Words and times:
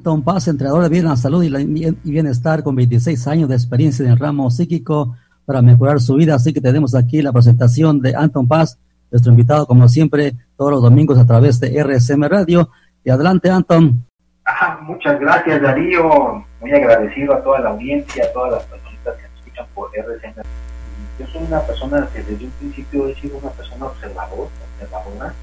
Anton 0.00 0.24
Paz, 0.24 0.48
entrenador 0.48 0.82
de 0.84 0.88
vida, 0.88 1.14
salud 1.14 1.44
y 1.44 2.10
bienestar 2.10 2.62
con 2.62 2.74
26 2.74 3.26
años 3.26 3.50
de 3.50 3.54
experiencia 3.54 4.02
en 4.02 4.12
el 4.12 4.18
ramo 4.18 4.50
psíquico 4.50 5.14
para 5.44 5.60
mejorar 5.60 6.00
su 6.00 6.14
vida. 6.14 6.36
Así 6.36 6.54
que 6.54 6.60
tenemos 6.62 6.94
aquí 6.94 7.20
la 7.20 7.34
presentación 7.34 8.00
de 8.00 8.16
Anton 8.16 8.48
Paz, 8.48 8.78
nuestro 9.10 9.30
invitado 9.30 9.66
como 9.66 9.86
siempre 9.90 10.32
todos 10.56 10.70
los 10.70 10.82
domingos 10.82 11.18
a 11.18 11.26
través 11.26 11.60
de 11.60 11.84
RSM 11.84 12.24
Radio. 12.30 12.70
Y 13.04 13.10
adelante, 13.10 13.50
Anton. 13.50 14.02
Ah, 14.46 14.78
muchas 14.80 15.20
gracias, 15.20 15.60
Darío. 15.60 16.46
Muy 16.62 16.72
agradecido 16.72 17.34
a 17.34 17.42
toda 17.42 17.60
la 17.60 17.68
audiencia, 17.68 18.24
a 18.24 18.32
todas 18.32 18.52
las 18.52 18.64
personas 18.64 19.00
que 19.04 19.10
nos 19.10 19.36
escuchan 19.36 19.66
por 19.74 19.90
RSM. 19.90 20.40
Yo 21.18 21.26
soy 21.26 21.42
una 21.46 21.60
persona 21.60 22.08
que 22.10 22.22
desde 22.22 22.46
un 22.46 22.50
principio 22.52 23.06
he 23.06 23.14
sido 23.16 23.36
una 23.36 23.50
persona 23.50 23.84
observador, 23.84 24.48
observadora, 24.78 25.34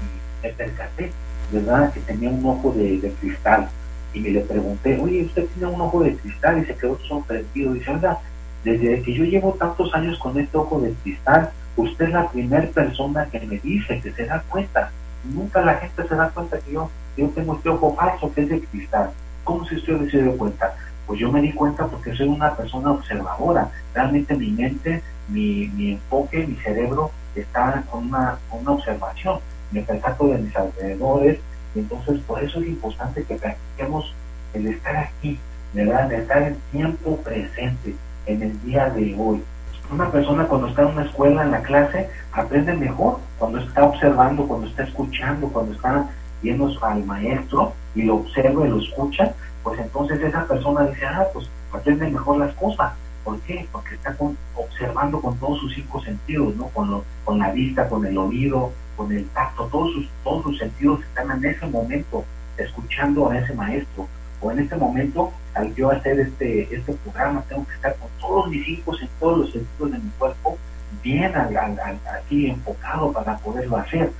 y 0.00 0.46
me 0.46 0.52
percaté, 0.52 1.10
¿verdad?, 1.50 1.92
que 1.92 1.98
tenía 1.98 2.30
un 2.30 2.46
ojo 2.46 2.72
de, 2.76 3.00
de 3.00 3.10
cristal 3.14 3.68
y 4.12 4.20
le 4.20 4.40
pregunté, 4.40 4.98
oye, 5.00 5.24
usted 5.24 5.46
tiene 5.54 5.72
un 5.72 5.80
ojo 5.80 6.02
de 6.02 6.16
cristal 6.16 6.62
y 6.62 6.66
se 6.66 6.74
quedó 6.76 6.98
sorprendido. 7.00 7.72
Dice, 7.72 7.90
oiga, 7.90 8.18
desde 8.64 9.02
que 9.02 9.14
yo 9.14 9.24
llevo 9.24 9.52
tantos 9.54 9.94
años 9.94 10.18
con 10.18 10.38
este 10.38 10.56
ojo 10.56 10.80
de 10.80 10.92
cristal, 11.02 11.50
usted 11.76 12.06
es 12.06 12.12
la 12.12 12.28
primera 12.28 12.66
persona 12.68 13.26
que 13.26 13.40
me 13.40 13.58
dice 13.58 14.00
que 14.00 14.12
se 14.12 14.26
da 14.26 14.42
cuenta. 14.48 14.90
Nunca 15.24 15.60
la 15.60 15.74
gente 15.74 16.06
se 16.06 16.14
da 16.14 16.30
cuenta 16.30 16.58
que 16.58 16.72
yo, 16.72 16.90
yo 17.16 17.28
tengo 17.30 17.56
este 17.56 17.68
ojo 17.68 17.94
falso 17.94 18.32
que 18.32 18.42
es 18.42 18.48
de 18.48 18.60
cristal. 18.60 19.10
¿Cómo 19.44 19.64
si 19.66 19.76
usted 19.76 20.10
se 20.10 20.22
dio 20.22 20.36
cuenta? 20.36 20.74
Pues 21.06 21.20
yo 21.20 21.30
me 21.32 21.40
di 21.40 21.52
cuenta 21.52 21.86
porque 21.86 22.14
soy 22.14 22.28
una 22.28 22.54
persona 22.54 22.90
observadora. 22.90 23.70
Realmente 23.94 24.34
mi 24.36 24.50
mente, 24.50 25.02
mi, 25.28 25.68
mi 25.68 25.92
enfoque, 25.92 26.46
mi 26.46 26.56
cerebro 26.56 27.10
está 27.34 27.82
con 27.90 28.08
una, 28.08 28.38
con 28.50 28.60
una 28.60 28.72
observación. 28.72 29.40
Me 29.70 29.82
percato 29.82 30.28
de 30.28 30.38
mis 30.38 30.56
alrededores, 30.56 31.40
entonces, 31.74 32.20
por 32.26 32.42
eso 32.42 32.60
es 32.60 32.68
importante 32.68 33.24
que 33.24 33.36
practiquemos 33.36 34.12
el 34.54 34.66
estar 34.68 34.96
aquí, 34.96 35.38
¿verdad? 35.72 36.12
El 36.12 36.22
estar 36.22 36.42
en 36.42 36.56
tiempo 36.72 37.16
presente, 37.18 37.94
en 38.26 38.42
el 38.42 38.62
día 38.62 38.90
de 38.90 39.14
hoy. 39.18 39.42
Una 39.90 40.10
persona 40.10 40.44
cuando 40.46 40.68
está 40.68 40.82
en 40.82 40.88
una 40.88 41.04
escuela, 41.04 41.42
en 41.44 41.50
la 41.50 41.62
clase, 41.62 42.10
aprende 42.32 42.74
mejor 42.74 43.20
cuando 43.38 43.58
está 43.58 43.84
observando, 43.84 44.46
cuando 44.46 44.66
está 44.66 44.84
escuchando, 44.84 45.48
cuando 45.48 45.72
está 45.72 46.06
viendo 46.42 46.70
al 46.82 47.04
maestro 47.04 47.72
y 47.94 48.02
lo 48.02 48.16
observa 48.16 48.66
y 48.66 48.70
lo 48.70 48.80
escucha, 48.80 49.32
pues 49.62 49.80
entonces 49.80 50.20
esa 50.22 50.46
persona 50.46 50.86
dice, 50.86 51.06
ah, 51.06 51.26
pues 51.32 51.48
aprende 51.72 52.10
mejor 52.10 52.38
las 52.38 52.54
cosas. 52.54 52.92
¿Por 53.24 53.40
qué? 53.40 53.66
Porque 53.72 53.94
está 53.94 54.16
observando 54.54 55.20
con 55.20 55.36
todos 55.38 55.58
sus 55.60 55.74
cinco 55.74 56.00
sentidos, 56.02 56.54
¿no? 56.56 56.68
Con, 56.68 57.02
con 57.24 57.38
la 57.38 57.50
vista, 57.50 57.88
con 57.88 58.06
el 58.06 58.16
oído, 58.16 58.72
con 58.98 59.12
el 59.12 59.24
tacto, 59.28 59.68
todos 59.70 59.92
sus, 59.92 60.08
todos 60.24 60.42
sus 60.42 60.58
sentidos 60.58 61.00
están 61.04 61.30
en 61.30 61.50
ese 61.50 61.66
momento 61.66 62.24
escuchando 62.58 63.30
a 63.30 63.38
ese 63.38 63.54
maestro. 63.54 64.08
O 64.40 64.50
en 64.50 64.58
este 64.58 64.76
momento, 64.76 65.32
al 65.54 65.72
yo 65.74 65.90
hacer 65.90 66.18
este, 66.18 66.74
este 66.74 66.92
programa, 66.94 67.42
tengo 67.48 67.66
que 67.66 67.74
estar 67.74 67.96
con 67.96 68.08
todos 68.20 68.48
mis 68.50 68.64
cinco, 68.66 68.96
en 69.00 69.08
todos 69.20 69.38
los 69.38 69.52
sentidos 69.52 69.92
de 69.92 69.98
mi 69.98 70.10
cuerpo, 70.18 70.58
bien 71.02 71.32
así 71.34 72.48
enfocado 72.48 73.12
para 73.12 73.36
poderlo 73.38 73.76
hacer. 73.76 74.10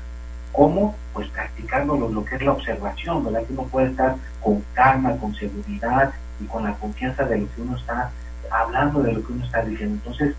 ¿Cómo? 0.53 0.95
Pues 1.12 1.28
practicando 1.28 1.97
lo, 1.97 2.25
que 2.25 2.37
es 2.37 2.43
la 2.43 2.53
observación, 2.53 3.25
¿verdad? 3.25 3.45
Que 3.47 3.53
uno 3.53 3.65
puede 3.65 3.89
estar 3.89 4.16
con 4.41 4.65
calma, 4.75 5.16
con 5.16 5.34
seguridad 5.34 6.12
y 6.41 6.47
con 6.47 6.65
la 6.65 6.75
confianza 6.75 7.25
de 7.25 7.39
lo 7.39 7.47
que 7.55 7.62
uno 7.62 7.77
está 7.77 8.10
hablando, 8.50 9.03
de 9.03 9.12
lo 9.12 9.25
que 9.25 9.33
uno 9.33 9.45
está 9.45 9.62
diciendo. 9.62 9.97
Entonces, 9.97 10.34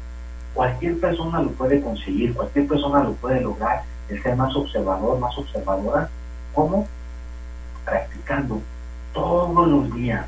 cualquier 0.53 1.00
persona 1.00 1.41
lo 1.41 1.51
puede 1.51 1.81
conseguir, 1.81 2.33
cualquier 2.33 2.67
persona 2.67 3.03
lo 3.03 3.13
puede 3.13 3.41
lograr 3.41 3.83
el 4.09 4.21
ser 4.23 4.35
más 4.35 4.55
observador, 4.55 5.19
más 5.19 5.37
observadora, 5.37 6.09
¿cómo? 6.53 6.87
Practicando 7.85 8.61
todos 9.13 9.67
los 9.67 9.93
días. 9.95 10.25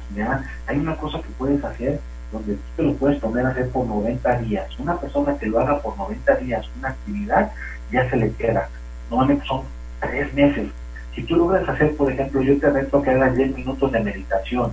Hay 0.67 0.77
una 0.77 0.95
cosa 0.97 1.21
que 1.21 1.29
puedes 1.37 1.63
hacer 1.63 1.99
donde 2.31 2.53
tú 2.53 2.61
te 2.77 2.83
lo 2.83 2.93
puedes 2.95 3.19
poner 3.19 3.45
a 3.45 3.49
hacer 3.49 3.69
por 3.69 3.85
90 3.85 4.37
días. 4.39 4.79
Una 4.79 4.97
persona 4.97 5.37
que 5.37 5.47
lo 5.47 5.59
haga 5.59 5.79
por 5.81 5.97
90 5.97 6.35
días, 6.37 6.65
una 6.77 6.89
actividad, 6.89 7.51
ya 7.91 8.09
se 8.09 8.15
le 8.15 8.31
queda. 8.33 8.69
Normalmente 9.09 9.45
son 9.45 9.63
tres 9.99 10.33
meses. 10.33 10.69
Si 11.13 11.23
tú 11.23 11.35
logras 11.35 11.67
hacer, 11.67 11.95
por 11.97 12.11
ejemplo, 12.11 12.41
yo 12.41 12.57
te 12.57 12.69
reto 12.69 13.01
que 13.01 13.09
hagas 13.09 13.35
10 13.35 13.55
minutos 13.55 13.91
de 13.91 13.99
meditación 13.99 14.71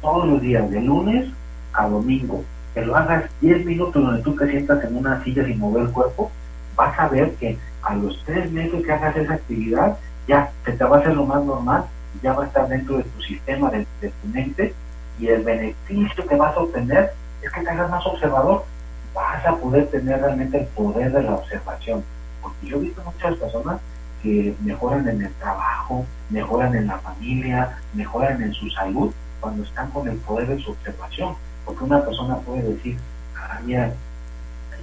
todos 0.00 0.26
los 0.28 0.40
días, 0.40 0.70
de 0.70 0.80
lunes 0.80 1.28
a 1.72 1.88
domingo, 1.88 2.44
que 2.74 2.82
lo 2.82 2.96
hagas 2.96 3.24
10 3.40 3.66
minutos 3.66 4.02
donde 4.02 4.22
tú 4.22 4.36
te 4.36 4.48
sientas 4.48 4.84
en 4.84 4.96
una 4.96 5.22
silla 5.24 5.44
sin 5.44 5.58
mover 5.58 5.82
el 5.84 5.90
cuerpo, 5.90 6.30
vas 6.76 6.96
a 6.98 7.08
ver 7.08 7.34
que 7.34 7.58
a 7.90 7.94
los 7.96 8.22
tres 8.24 8.50
meses 8.52 8.84
que 8.84 8.92
hagas 8.92 9.16
esa 9.16 9.34
actividad, 9.34 9.98
ya 10.28 10.52
se 10.64 10.72
te 10.72 10.84
va 10.84 10.96
a 10.96 11.00
hacer 11.00 11.14
lo 11.14 11.26
más 11.26 11.42
normal, 11.44 11.86
ya 12.22 12.32
va 12.34 12.44
a 12.44 12.46
estar 12.46 12.68
dentro 12.68 12.98
de 12.98 13.02
tu 13.02 13.20
sistema, 13.20 13.68
de, 13.70 13.84
tu 14.00 14.28
mente, 14.28 14.74
y 15.18 15.26
el 15.26 15.42
beneficio 15.42 16.24
que 16.24 16.36
vas 16.36 16.56
a 16.56 16.60
obtener 16.60 17.12
es 17.42 17.50
que 17.50 17.62
te 17.62 17.70
hagas 17.70 17.90
más 17.90 18.06
observador, 18.06 18.64
vas 19.12 19.44
a 19.44 19.56
poder 19.56 19.88
tener 19.88 20.20
realmente 20.20 20.58
el 20.60 20.66
poder 20.66 21.12
de 21.12 21.22
la 21.24 21.34
observación. 21.34 22.04
Porque 22.40 22.68
yo 22.68 22.76
he 22.76 22.80
visto 22.80 23.02
muchas 23.02 23.34
personas 23.36 23.80
que 24.22 24.54
mejoran 24.62 25.08
en 25.08 25.22
el 25.22 25.32
trabajo, 25.34 26.06
mejoran 26.30 26.76
en 26.76 26.86
la 26.86 26.98
familia, 26.98 27.76
mejoran 27.92 28.40
en 28.40 28.52
su 28.54 28.70
salud 28.70 29.12
cuando 29.40 29.64
están 29.64 29.90
con 29.90 30.06
el 30.06 30.16
poder 30.18 30.46
de 30.46 30.60
su 30.60 30.70
observación. 30.70 31.34
Porque 31.64 31.84
una 31.84 32.04
persona 32.04 32.36
puede 32.36 32.62
decir, 32.62 32.96
ah, 33.36 33.58
mira, 33.64 33.92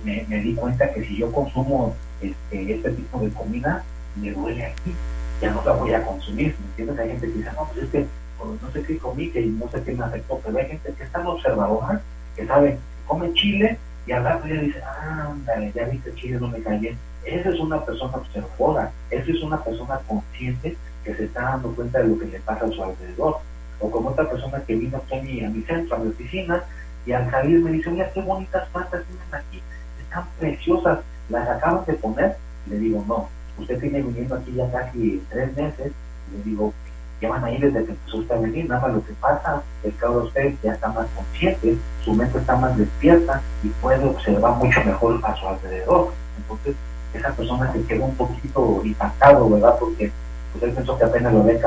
me, 0.04 0.40
di 0.42 0.54
cuenta 0.56 0.92
que 0.94 1.06
si 1.06 1.18
yo 1.18 1.32
consumo 1.32 1.96
este, 2.22 2.74
este 2.74 2.92
tipo 2.92 3.20
de 3.20 3.30
comida 3.30 3.84
me 4.16 4.32
duele 4.32 4.66
aquí, 4.66 4.96
ya 5.42 5.52
no 5.52 5.64
la 5.64 5.74
voy 5.74 5.94
a 5.94 6.04
consumir, 6.04 6.56
¿me 6.60 6.66
entiendes? 6.68 7.00
Hay 7.00 7.10
gente 7.10 7.28
que 7.28 7.34
dice, 7.34 7.52
no, 7.56 7.68
pues 7.68 7.86
es 7.86 7.90
que 7.92 8.06
no 8.40 8.72
sé 8.72 8.84
qué 8.84 8.98
comí, 8.98 9.30
que 9.30 9.42
no 9.46 9.70
sé 9.70 9.84
qué 9.84 9.94
me 9.94 10.06
afectó, 10.06 10.40
pero 10.44 10.58
hay 10.58 10.68
gente 10.68 10.94
que 10.94 11.04
es 11.04 11.12
tan 11.12 11.26
observadora 11.26 12.02
que 12.36 12.46
sabe, 12.46 12.78
come 13.06 13.34
chile 13.34 13.78
y 14.06 14.12
al 14.12 14.24
rato 14.24 14.48
ya 14.48 14.62
dice, 14.62 14.82
ándale, 14.82 15.72
ya 15.76 15.86
viste 15.86 16.14
chile, 16.16 16.38
no 16.40 16.48
me 16.48 16.60
bien. 16.78 16.98
Esa 17.26 17.50
es 17.50 17.60
una 17.60 17.84
persona 17.84 18.18
observadora, 18.18 18.92
esa 19.10 19.32
es 19.32 19.44
una 19.44 19.62
persona 19.62 20.00
consciente 20.08 20.78
que 21.04 21.16
se 21.16 21.26
está 21.26 21.42
dando 21.42 21.76
cuenta 21.76 22.00
de 22.00 22.08
lo 22.08 22.20
que 22.20 22.26
le 22.26 22.40
pasa 22.40 22.66
a 22.66 22.72
su 22.72 22.84
alrededor. 22.84 23.38
O 23.80 23.92
como 23.92 24.10
otra 24.10 24.30
persona 24.30 24.62
que 24.66 24.76
vino 24.76 24.98
a 24.98 25.16
mi, 25.16 25.44
a 25.44 25.50
mi 25.50 25.62
centro, 25.64 25.98
a 25.98 26.00
mi 26.00 26.10
oficina, 26.10 26.64
y 27.06 27.12
al 27.12 27.30
salir 27.30 27.60
me 27.60 27.72
dice, 27.72 27.90
mira, 27.90 28.12
qué 28.14 28.22
bonitas 28.22 28.68
plantas 28.70 29.04
tienen 29.06 29.36
aquí, 29.36 29.62
están 30.08 30.26
preciosas, 30.40 31.00
las 31.30 31.48
acaban 31.50 31.86
de 31.86 31.94
poner, 31.94 32.38
le 32.70 32.78
digo, 32.78 33.04
no, 33.08 33.30
usted 33.60 33.80
tiene 33.80 34.02
viniendo 34.02 34.36
aquí 34.36 34.54
ya 34.54 34.72
casi 34.72 35.22
tres 35.30 35.56
meses, 35.56 35.92
le 36.32 36.44
digo, 36.44 36.74
ya 37.22 37.30
van 37.30 37.44
a 37.44 37.52
ir 37.52 37.60
desde 37.62 37.86
que 37.86 37.92
empezó 37.92 38.18
usted 38.18 38.36
a 38.36 38.40
venir, 38.40 38.70
nada 38.70 38.82
más 38.82 38.94
lo 38.94 39.06
que 39.06 39.14
pasa 39.14 39.62
es 39.84 39.94
que 39.96 40.06
ahora 40.06 40.26
usted 40.26 40.54
ya 40.64 40.74
está 40.74 40.88
más 40.90 41.08
consciente, 41.16 41.78
su 42.04 42.14
mente 42.14 42.38
está 42.38 42.56
más 42.56 42.78
despierta 42.78 43.42
y 43.64 43.70
puede 43.70 44.06
observar 44.06 44.54
mucho 44.54 44.84
mejor 44.84 45.20
a 45.24 45.36
su 45.36 45.48
alrededor. 45.48 46.12
Entonces, 46.38 46.76
esa 47.14 47.32
persona 47.32 47.74
se 47.74 47.84
quedó 47.84 48.06
un 48.06 48.16
poquito 48.16 48.82
impactado, 48.84 49.50
¿verdad? 49.50 49.76
Porque 49.80 50.12
pues 50.52 50.64
él 50.64 50.72
pensó 50.72 50.98
que 50.98 51.06
apenas 51.06 51.34
lo 51.34 51.42
había, 51.42 51.60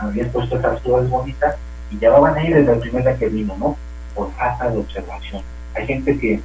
había 0.00 0.32
puesto 0.32 0.58
esas 0.58 0.80
flores 0.80 1.10
bonitas 1.10 1.56
y 1.90 1.98
ya 1.98 2.10
van 2.18 2.36
a 2.36 2.44
ir 2.44 2.54
desde 2.54 2.72
el 2.72 2.78
primer 2.78 3.02
día 3.02 3.18
que 3.18 3.28
vino, 3.28 3.54
¿no? 3.58 3.76
Por 4.14 4.32
falta 4.32 4.70
de 4.70 4.78
observación. 4.78 5.42
Hay 5.74 5.86
gente 5.86 6.18
que 6.18 6.40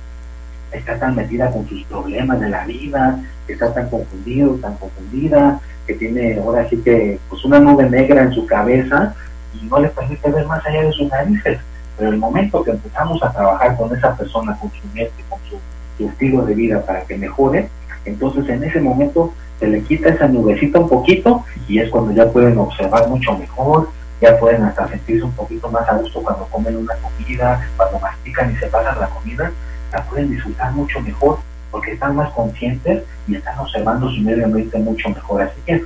está 0.71 0.99
tan 0.99 1.15
metida 1.15 1.51
con 1.51 1.67
sus 1.67 1.83
problemas 1.85 2.39
de 2.39 2.49
la 2.49 2.65
vida, 2.65 3.19
que 3.47 3.53
está 3.53 3.73
tan 3.73 3.89
confundido, 3.89 4.55
tan 4.55 4.75
confundida, 4.75 5.59
que 5.87 5.95
tiene 5.95 6.39
ahora 6.39 6.67
sí 6.69 6.77
que 6.77 7.19
pues 7.29 7.43
una 7.45 7.59
nube 7.59 7.89
negra 7.89 8.21
en 8.21 8.31
su 8.31 8.45
cabeza 8.45 9.15
y 9.59 9.65
no 9.65 9.79
le 9.79 9.89
permite 9.89 10.29
ver 10.29 10.45
más 10.45 10.65
allá 10.65 10.83
de 10.83 10.91
sus 10.91 11.09
narices. 11.09 11.59
Pero 11.97 12.11
el 12.11 12.17
momento 12.17 12.63
que 12.63 12.71
empezamos 12.71 13.21
a 13.23 13.31
trabajar 13.31 13.75
con 13.75 13.95
esa 13.95 14.15
persona, 14.15 14.57
con 14.59 14.71
su 14.71 14.87
mente, 14.93 15.23
con 15.27 15.39
su, 15.49 15.59
estilo 15.99 16.45
de 16.45 16.55
vida 16.55 16.81
para 16.85 17.01
que 17.01 17.17
mejore, 17.17 17.67
entonces 18.05 18.47
en 18.47 18.63
ese 18.63 18.79
momento 18.79 19.33
se 19.59 19.67
le 19.67 19.81
quita 19.81 20.07
esa 20.07 20.29
nubecita 20.29 20.79
un 20.79 20.87
poquito 20.87 21.43
y 21.67 21.79
es 21.79 21.89
cuando 21.89 22.13
ya 22.13 22.31
pueden 22.31 22.57
observar 22.57 23.09
mucho 23.09 23.37
mejor, 23.37 23.89
ya 24.21 24.39
pueden 24.39 24.63
hasta 24.63 24.87
sentirse 24.87 25.25
un 25.25 25.33
poquito 25.33 25.69
más 25.69 25.89
a 25.89 25.95
gusto 25.95 26.21
cuando 26.21 26.45
comen 26.45 26.77
una 26.77 26.95
comida, 26.95 27.67
cuando 27.75 27.99
mastican 27.99 28.49
y 28.53 28.55
se 28.55 28.67
pasan 28.67 28.97
la 28.97 29.07
comida, 29.07 29.51
la 29.91 30.03
pueden 30.03 30.31
disfrutar 30.31 30.71
mucho 30.73 30.99
mejor 31.01 31.39
porque 31.71 31.93
están 31.93 32.15
más 32.15 32.31
conscientes 32.31 33.03
y 33.27 33.35
están 33.35 33.57
observando 33.59 34.09
su 34.09 34.21
medio 34.21 34.45
ambiente 34.45 34.77
mucho 34.79 35.09
mejor. 35.09 35.43
Así 35.43 35.59
que 35.65 35.83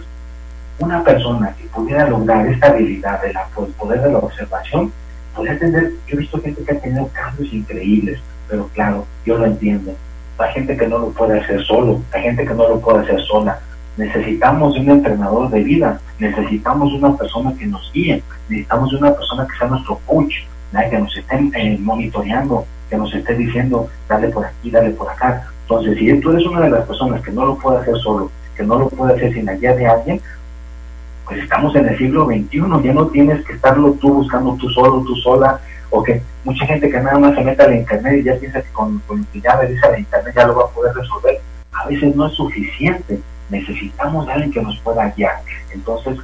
una 0.80 1.04
persona 1.04 1.54
que 1.60 1.66
pudiera 1.68 2.08
lograr 2.08 2.48
esta 2.48 2.68
habilidad 2.68 3.22
del 3.22 3.34
poder 3.78 4.02
de 4.02 4.12
la 4.12 4.20
observación, 4.20 4.92
podría 5.36 5.58
tener, 5.60 5.92
yo 6.08 6.16
he 6.16 6.20
visto 6.20 6.42
gente 6.42 6.64
que 6.64 6.72
ha 6.72 6.80
tenido 6.80 7.10
cambios 7.14 7.52
increíbles, 7.54 8.20
pero 8.48 8.68
claro, 8.74 9.06
yo 9.26 9.38
lo 9.38 9.46
entiendo. 9.46 9.94
Hay 10.38 10.54
gente 10.54 10.76
que 10.76 10.88
no 10.88 10.98
lo 10.98 11.10
puede 11.12 11.40
hacer 11.40 11.64
solo, 11.64 12.02
hay 12.12 12.24
gente 12.24 12.46
que 12.46 12.54
no 12.54 12.68
lo 12.68 12.80
puede 12.80 13.04
hacer 13.04 13.22
sola. 13.22 13.60
Necesitamos 13.98 14.74
de 14.74 14.82
un 14.82 14.90
entrenador 14.90 15.50
de 15.52 15.64
vida, 15.64 16.00
necesitamos 16.18 16.92
de 16.92 16.98
una 16.98 17.16
persona 17.16 17.54
que 17.58 17.68
nos 17.68 17.92
guíe, 17.94 18.24
necesitamos 18.50 18.92
de 18.92 18.98
una 18.98 19.14
persona 19.14 19.48
que 19.48 19.58
sea 19.58 19.68
nuestro 19.68 20.00
coach, 20.06 20.34
que 20.90 20.98
nos 20.98 21.16
esté 21.16 21.52
eh, 21.54 21.78
monitoreando, 21.80 22.66
que 22.90 22.98
nos 22.98 23.14
esté 23.14 23.36
diciendo, 23.36 23.90
dale 24.08 24.30
por 24.30 24.46
aquí, 24.46 24.70
dale 24.70 24.92
por 24.92 25.10
acá. 25.10 25.48
Entonces, 25.62 25.98
si 25.98 26.20
tú 26.20 26.32
eres 26.32 26.46
una 26.46 26.62
de 26.62 26.70
las 26.70 26.86
personas 26.86 27.22
que 27.22 27.32
no 27.32 27.46
lo 27.46 27.58
puede 27.58 27.80
hacer 27.80 27.96
solo, 27.98 28.32
que 28.56 28.64
no 28.64 28.78
lo 28.78 28.90
puede 28.90 29.16
hacer 29.16 29.34
sin 29.34 29.46
la 29.46 29.54
guía 29.54 29.76
de 29.76 29.88
alguien, 29.88 30.22
pues 31.26 31.40
estamos 31.40 31.76
en 31.76 31.88
el 31.88 31.98
siglo 31.98 32.26
XXI, 32.26 32.62
ya 32.84 32.94
no 32.94 33.08
tienes 33.08 33.44
que 33.46 33.54
estarlo 33.54 33.94
tú 33.94 34.14
buscando 34.14 34.56
tú 34.56 34.70
solo, 34.70 35.04
tú 35.06 35.16
sola, 35.16 35.60
o 35.90 36.04
que 36.04 36.22
mucha 36.44 36.66
gente 36.66 36.90
que 36.90 37.00
nada 37.00 37.18
más 37.18 37.36
se 37.36 37.44
mete 37.44 37.64
al 37.64 37.76
internet 37.76 38.20
y 38.20 38.24
ya 38.24 38.36
piensa 38.36 38.62
que 38.62 38.70
con, 38.70 39.00
con 39.00 39.24
que 39.26 39.40
ya 39.40 39.62
le 39.62 39.70
dice 39.70 39.86
al 39.86 40.00
internet 40.00 40.34
ya 40.36 40.48
lo 40.48 40.56
va 40.56 40.66
a 40.66 40.70
poder 40.70 40.94
resolver. 40.96 41.40
A 41.72 41.88
veces 41.88 42.16
no 42.16 42.28
es 42.28 42.34
suficiente, 42.34 43.20
necesitamos 43.50 44.28
de 44.28 44.34
alguien 44.34 44.52
que 44.52 44.62
nos 44.62 44.78
pueda 44.80 45.10
guiar. 45.16 45.42
Entonces, 45.72 46.18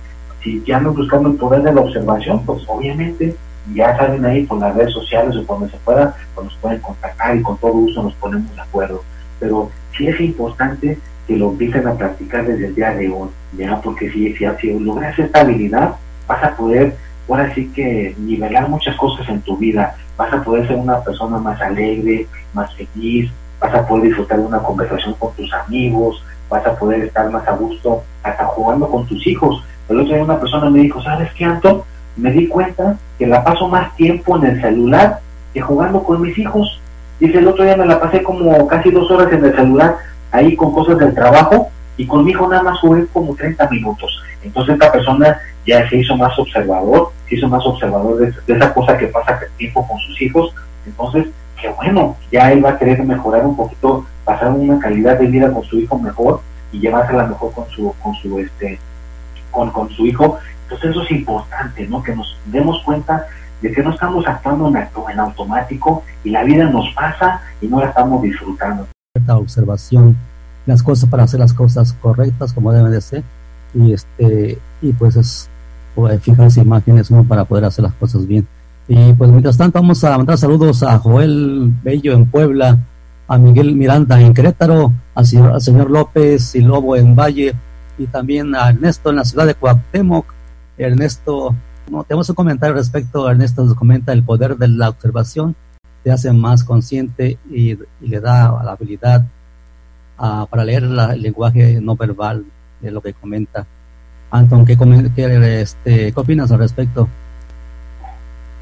si 0.43 0.63
ya 0.65 0.79
no 0.79 0.93
buscando 0.93 1.29
el 1.29 1.35
poder 1.35 1.61
de 1.61 1.73
la 1.73 1.81
observación, 1.81 2.45
pues 2.45 2.63
obviamente 2.67 3.35
ya 3.73 3.97
saben 3.97 4.25
ahí 4.25 4.45
por 4.45 4.59
las 4.59 4.75
redes 4.75 4.93
sociales 4.93 5.35
o 5.35 5.45
cuando 5.45 5.69
se 5.69 5.77
pueda, 5.77 6.15
pues 6.35 6.45
nos 6.45 6.55
pueden 6.57 6.79
contactar 6.79 7.35
y 7.35 7.41
con 7.41 7.57
todo 7.57 7.71
gusto 7.71 8.03
nos 8.03 8.13
ponemos 8.15 8.53
de 8.55 8.61
acuerdo. 8.61 9.03
Pero 9.39 9.69
sí 9.97 10.07
es 10.07 10.19
importante 10.19 10.97
que 11.27 11.37
lo 11.37 11.49
empiecen 11.49 11.87
a 11.87 11.93
practicar 11.93 12.45
desde 12.45 12.67
el 12.67 12.75
día 12.75 12.91
de 12.91 13.09
hoy, 13.09 13.29
¿ya? 13.57 13.79
Porque 13.81 14.11
si, 14.11 14.35
si, 14.35 14.45
si 14.59 14.79
logras 14.79 15.17
esta 15.17 15.41
habilidad, 15.41 15.95
vas 16.27 16.43
a 16.43 16.55
poder, 16.55 16.95
ahora 17.27 17.53
sí 17.53 17.71
que 17.73 18.15
nivelar 18.17 18.67
muchas 18.67 18.95
cosas 18.97 19.29
en 19.29 19.41
tu 19.41 19.55
vida, 19.57 19.95
vas 20.17 20.33
a 20.33 20.43
poder 20.43 20.67
ser 20.67 20.77
una 20.77 20.99
persona 21.01 21.37
más 21.37 21.61
alegre, 21.61 22.27
más 22.53 22.73
feliz, 22.75 23.31
vas 23.59 23.73
a 23.73 23.85
poder 23.85 24.05
disfrutar 24.05 24.39
de 24.39 24.45
una 24.45 24.59
conversación 24.59 25.13
con 25.15 25.33
tus 25.35 25.51
amigos, 25.53 26.23
vas 26.49 26.65
a 26.65 26.75
poder 26.75 27.01
estar 27.01 27.29
más 27.29 27.47
a 27.47 27.51
gusto 27.51 28.03
hasta 28.23 28.45
jugando 28.45 28.89
con 28.89 29.05
tus 29.07 29.25
hijos. 29.27 29.63
El 29.87 29.99
otro 29.99 30.13
día 30.13 30.23
una 30.23 30.39
persona 30.39 30.69
me 30.69 30.79
dijo, 30.79 31.01
¿sabes 31.01 31.31
qué, 31.33 31.45
Anto? 31.45 31.85
Me 32.19 32.31
di 32.31 32.47
cuenta 32.47 32.97
que 33.17 33.25
la 33.25 33.43
paso 33.43 33.67
más 33.67 33.95
tiempo 33.95 34.35
en 34.37 34.45
el 34.45 34.61
celular 34.61 35.19
que 35.53 35.61
jugando 35.61 36.03
con 36.03 36.21
mis 36.21 36.37
hijos. 36.37 36.81
Dice, 37.19 37.37
el 37.37 37.47
otro 37.47 37.63
día 37.63 37.77
me 37.77 37.85
la 37.85 37.99
pasé 37.99 38.21
como 38.21 38.67
casi 38.67 38.91
dos 38.91 39.09
horas 39.09 39.31
en 39.31 39.43
el 39.43 39.55
celular 39.55 39.97
ahí 40.31 40.55
con 40.55 40.71
cosas 40.73 40.97
del 40.97 41.15
trabajo 41.15 41.69
y 41.97 42.05
con 42.05 42.23
mi 42.23 42.31
hijo 42.31 42.47
nada 42.47 42.63
más 42.63 42.79
jugué 42.79 43.05
como 43.07 43.35
30 43.35 43.69
minutos. 43.69 44.21
Entonces 44.43 44.73
esta 44.73 44.91
persona 44.91 45.37
ya 45.65 45.87
se 45.89 45.97
hizo 45.97 46.15
más 46.15 46.37
observador, 46.37 47.11
se 47.27 47.35
hizo 47.35 47.47
más 47.47 47.65
observador 47.65 48.17
de, 48.17 48.33
esa 48.53 48.73
cosa 48.73 48.97
que 48.97 49.07
pasa 49.07 49.39
el 49.41 49.51
tiempo 49.57 49.87
con 49.87 49.97
sus 49.99 50.21
hijos. 50.21 50.53
Entonces, 50.85 51.27
qué 51.61 51.69
bueno, 51.69 52.15
ya 52.31 52.51
él 52.51 52.63
va 52.63 52.71
a 52.71 52.77
querer 52.77 53.03
mejorar 53.03 53.45
un 53.45 53.55
poquito, 53.55 54.05
pasar 54.25 54.51
una 54.51 54.79
calidad 54.79 55.19
de 55.19 55.27
vida 55.27 55.51
con 55.51 55.63
su 55.63 55.79
hijo 55.79 55.97
mejor 55.97 56.41
y 56.71 56.79
llevársela 56.79 57.25
mejor 57.25 57.51
con 57.53 57.69
su, 57.69 57.93
con 58.01 58.13
su 58.15 58.39
este, 58.39 58.79
con, 59.59 59.71
con 59.71 59.89
su 59.89 60.05
hijo. 60.05 60.37
Entonces 60.63 60.91
eso 60.91 61.03
es 61.03 61.11
importante, 61.11 61.87
¿no? 61.87 62.01
Que 62.01 62.15
nos 62.15 62.37
demos 62.45 62.81
cuenta 62.83 63.25
de 63.61 63.71
que 63.73 63.83
no 63.83 63.91
estamos 63.91 64.25
actuando 64.25 64.71
en, 65.09 65.19
automático 65.19 66.03
y 66.23 66.29
la 66.29 66.43
vida 66.43 66.69
nos 66.69 66.93
pasa 66.93 67.41
y 67.61 67.67
no 67.67 67.79
la 67.79 67.87
estamos 67.87 68.21
disfrutando 68.21 68.87
observación 69.27 70.15
las 70.65 70.81
cosas 70.81 71.09
para 71.09 71.23
hacer 71.23 71.41
las 71.41 71.53
cosas 71.53 71.93
correctas 71.93 72.53
como 72.53 72.71
deben 72.71 72.91
de 72.91 73.01
ser 73.01 73.23
y 73.73 73.93
este 73.93 74.57
y 74.81 74.93
pues 74.93 75.17
es 75.17 75.49
pues, 75.93 76.21
fijarse 76.21 76.61
imágenes 76.61 77.11
uno 77.11 77.25
para 77.25 77.43
poder 77.43 77.65
hacer 77.65 77.83
las 77.83 77.93
cosas 77.93 78.25
bien 78.25 78.47
y 78.87 79.13
pues 79.13 79.29
mientras 79.29 79.57
tanto 79.57 79.79
vamos 79.79 80.03
a 80.05 80.17
mandar 80.17 80.37
saludos 80.37 80.83
a 80.83 80.97
Joel 80.99 81.71
Bello 81.83 82.13
en 82.13 82.25
Puebla 82.27 82.77
a 83.27 83.37
Miguel 83.37 83.75
Miranda 83.75 84.21
en 84.21 84.33
Querétaro 84.33 84.93
al 85.13 85.25
señor, 85.25 85.51
al 85.51 85.61
señor 85.61 85.91
López 85.91 86.55
y 86.55 86.61
Lobo 86.61 86.95
en 86.95 87.15
Valle 87.15 87.55
y 87.99 88.07
también 88.07 88.55
a 88.55 88.69
Ernesto 88.69 89.11
en 89.11 89.17
la 89.17 89.25
ciudad 89.25 89.45
de 89.45 89.53
Cuauhtémoc 89.53 90.25
Ernesto 90.77 91.55
no, 91.91 92.03
tenemos 92.03 92.29
un 92.29 92.35
comentario 92.35 92.75
respecto 92.75 93.29
Ernesto 93.29 93.63
nos 93.63 93.75
comenta 93.75 94.13
el 94.13 94.23
poder 94.23 94.57
de 94.57 94.67
la 94.67 94.89
observación 94.89 95.55
te 96.03 96.11
hace 96.11 96.31
más 96.31 96.63
consciente 96.63 97.37
y, 97.49 97.77
le 98.01 98.19
da 98.19 98.61
la 98.63 98.71
habilidad 98.71 99.25
para 100.17 100.65
leer 100.65 100.83
el 100.83 101.21
lenguaje 101.21 101.79
no 101.81 101.95
verbal 101.95 102.45
de 102.81 102.91
lo 102.91 103.01
que 103.01 103.13
comenta. 103.13 103.65
Anton, 104.31 104.65
¿qué, 104.65 104.77
qué, 105.15 105.61
este, 105.61 106.11
¿qué 106.11 106.19
opinas 106.19 106.51
al 106.51 106.59
respecto? 106.59 107.07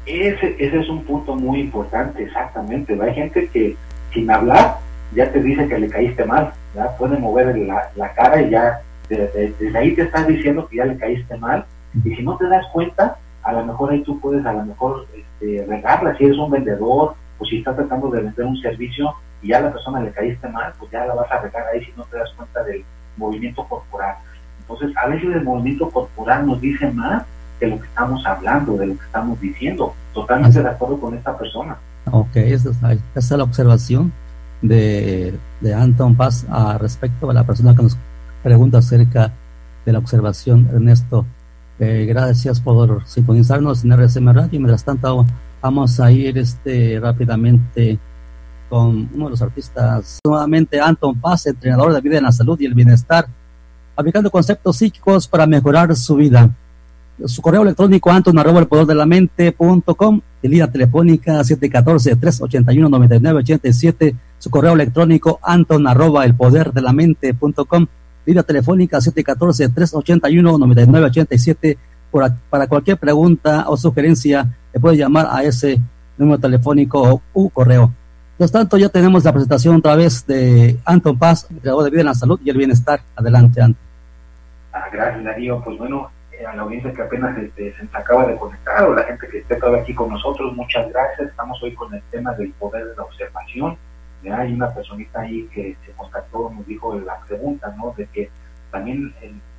Ese, 0.06 0.56
ese 0.58 0.80
es 0.80 0.88
un 0.88 1.04
punto 1.04 1.34
muy 1.36 1.60
importante, 1.60 2.22
exactamente. 2.22 2.98
Hay 3.00 3.14
gente 3.14 3.48
que 3.52 3.76
sin 4.12 4.30
hablar 4.30 4.78
ya 5.14 5.30
te 5.30 5.42
dice 5.42 5.68
que 5.68 5.78
le 5.78 5.88
caíste 5.88 6.24
mal, 6.24 6.52
puede 6.98 7.18
mover 7.18 7.56
la, 7.58 7.90
la 7.96 8.12
cara 8.14 8.40
y 8.40 8.50
ya 8.50 8.80
desde, 9.08 9.78
ahí 9.78 9.94
te 9.94 10.02
están 10.02 10.26
diciendo 10.26 10.68
que 10.68 10.76
ya 10.76 10.84
le 10.84 10.98
caíste 10.98 11.36
mal. 11.36 11.64
Y 12.04 12.14
si 12.14 12.22
no 12.22 12.36
te 12.36 12.48
das 12.48 12.66
cuenta, 12.72 13.16
a 13.42 13.52
lo 13.52 13.64
mejor 13.64 13.90
ahí 13.90 14.02
tú 14.02 14.20
puedes 14.20 14.44
a 14.44 14.52
lo 14.52 14.64
mejor 14.64 15.06
este, 15.14 15.64
regarla, 15.66 16.16
si 16.16 16.24
eres 16.24 16.38
un 16.38 16.50
vendedor 16.50 17.14
pues 17.38 17.50
si 17.50 17.58
estás 17.58 17.76
tratando 17.76 18.10
de 18.10 18.22
vender 18.22 18.44
un 18.44 18.60
servicio 18.60 19.14
y 19.40 19.48
ya 19.48 19.58
a 19.58 19.60
la 19.62 19.72
persona 19.72 20.00
le 20.00 20.10
caíste 20.10 20.48
mal, 20.48 20.72
pues 20.78 20.90
ya 20.90 21.06
la 21.06 21.14
vas 21.14 21.30
a 21.30 21.40
regar 21.40 21.62
ahí 21.72 21.84
si 21.84 21.92
no 21.96 22.04
te 22.04 22.18
das 22.18 22.30
cuenta 22.36 22.62
del 22.64 22.84
movimiento 23.16 23.64
corporal. 23.64 24.16
Entonces, 24.60 24.94
a 24.96 25.06
veces 25.06 25.34
el 25.34 25.44
movimiento 25.44 25.88
corporal 25.88 26.46
nos 26.46 26.60
dice 26.60 26.90
más 26.90 27.24
de 27.60 27.68
lo 27.68 27.80
que 27.80 27.86
estamos 27.86 28.24
hablando, 28.26 28.76
de 28.76 28.88
lo 28.88 28.98
que 28.98 29.04
estamos 29.04 29.40
diciendo. 29.40 29.94
Totalmente 30.12 30.60
de 30.60 30.68
acuerdo 30.68 31.00
con 31.00 31.14
esta 31.14 31.36
persona. 31.38 31.76
Ok, 32.10 32.36
esa 32.36 32.70
es, 33.14 33.30
la 33.30 33.44
observación 33.44 34.12
de, 34.60 35.38
de 35.60 35.74
Anton 35.74 36.16
Paz 36.16 36.44
a 36.50 36.76
respecto 36.78 37.30
a 37.30 37.34
la 37.34 37.44
persona 37.44 37.74
que 37.74 37.84
nos 37.84 37.96
pregunta 38.42 38.78
acerca 38.78 39.32
de 39.84 39.92
la 39.92 39.98
observación, 39.98 40.68
Ernesto. 40.72 41.26
Eh, 41.78 42.06
gracias 42.08 42.60
por 42.60 43.06
sintonizarnos 43.06 43.84
en 43.84 43.92
RCM 43.92 44.32
Radio. 44.32 44.60
Mientras 44.60 44.84
tanto, 44.84 45.24
Vamos 45.60 45.98
a 45.98 46.12
ir 46.12 46.38
este 46.38 47.00
rápidamente 47.00 47.98
con 48.68 49.10
uno 49.12 49.24
de 49.24 49.30
los 49.30 49.42
artistas, 49.42 50.20
nuevamente 50.24 50.80
Anton 50.80 51.20
Paz, 51.20 51.46
entrenador 51.46 51.92
de 51.92 52.00
vida 52.00 52.18
en 52.18 52.24
la 52.24 52.32
salud 52.32 52.60
y 52.60 52.66
el 52.66 52.74
bienestar, 52.74 53.26
aplicando 53.96 54.30
conceptos 54.30 54.76
psíquicos 54.76 55.26
para 55.26 55.48
mejorar 55.48 55.96
su 55.96 56.14
vida. 56.14 56.48
Su 57.24 57.42
correo 57.42 57.62
electrónico 57.62 58.12
anton 58.12 58.38
arroba 58.38 58.60
el 58.60 58.68
poder 58.68 58.86
de 58.86 58.94
la 58.94 59.04
mente.com 59.04 60.20
y 60.42 60.48
línea 60.48 60.70
telefónica 60.70 61.40
714-381-9987. 61.40 64.14
Su 64.38 64.50
correo 64.50 64.74
electrónico 64.74 65.40
anton 65.42 65.88
arroba 65.88 66.24
el 66.24 66.36
poder 66.36 66.72
de 66.72 66.82
la 66.82 66.92
mente.com, 66.92 67.86
línea 68.28 68.42
telefónica 68.42 68.98
714-381-9987 68.98 71.78
para 72.50 72.66
cualquier 72.66 72.98
pregunta 72.98 73.66
o 73.68 73.76
sugerencia, 73.76 74.48
le 74.72 74.80
puede 74.80 74.96
llamar 74.96 75.28
a 75.30 75.44
ese 75.44 75.78
número 76.16 76.38
telefónico 76.38 77.20
o 77.32 77.48
correo. 77.50 77.92
Por 78.36 78.50
tanto, 78.50 78.76
ya 78.76 78.88
tenemos 78.88 79.24
la 79.24 79.32
presentación 79.32 79.76
otra 79.76 79.94
vez 79.96 80.24
de 80.26 80.78
Anton 80.84 81.16
Paz, 81.18 81.48
creador 81.60 81.84
de 81.84 81.90
vida 81.90 82.00
en 82.02 82.06
la 82.06 82.14
salud 82.14 82.40
y 82.44 82.50
el 82.50 82.56
bienestar. 82.56 83.00
Adelante, 83.16 83.60
Anton. 83.60 83.82
Ah, 84.72 84.86
gracias, 84.92 85.24
Darío. 85.24 85.60
Pues 85.64 85.76
bueno, 85.76 86.10
eh, 86.32 86.46
a 86.46 86.54
la 86.54 86.62
audiencia 86.62 86.92
que 86.92 87.02
apenas 87.02 87.36
este, 87.36 87.74
se 87.74 87.88
acaba 87.92 88.26
de 88.26 88.36
conectar 88.36 88.84
o 88.84 88.94
la 88.94 89.02
gente 89.04 89.26
que 89.28 89.38
esté 89.38 89.56
todavía 89.56 89.82
aquí 89.82 89.92
con 89.94 90.10
nosotros, 90.10 90.54
muchas 90.54 90.88
gracias. 90.90 91.30
Estamos 91.30 91.60
hoy 91.62 91.74
con 91.74 91.92
el 91.94 92.02
tema 92.10 92.32
del 92.34 92.52
poder 92.52 92.86
de 92.86 92.94
la 92.94 93.02
observación. 93.02 93.76
Hay 94.24 94.52
una 94.52 94.72
personita 94.74 95.20
ahí 95.20 95.46
que 95.54 95.76
se 95.86 95.92
contactó, 95.92 96.50
nos 96.50 96.66
dijo 96.66 96.98
la 96.98 97.20
pregunta, 97.20 97.74
¿no? 97.76 97.94
De 97.96 98.06
que 98.06 98.30
también 98.70 99.14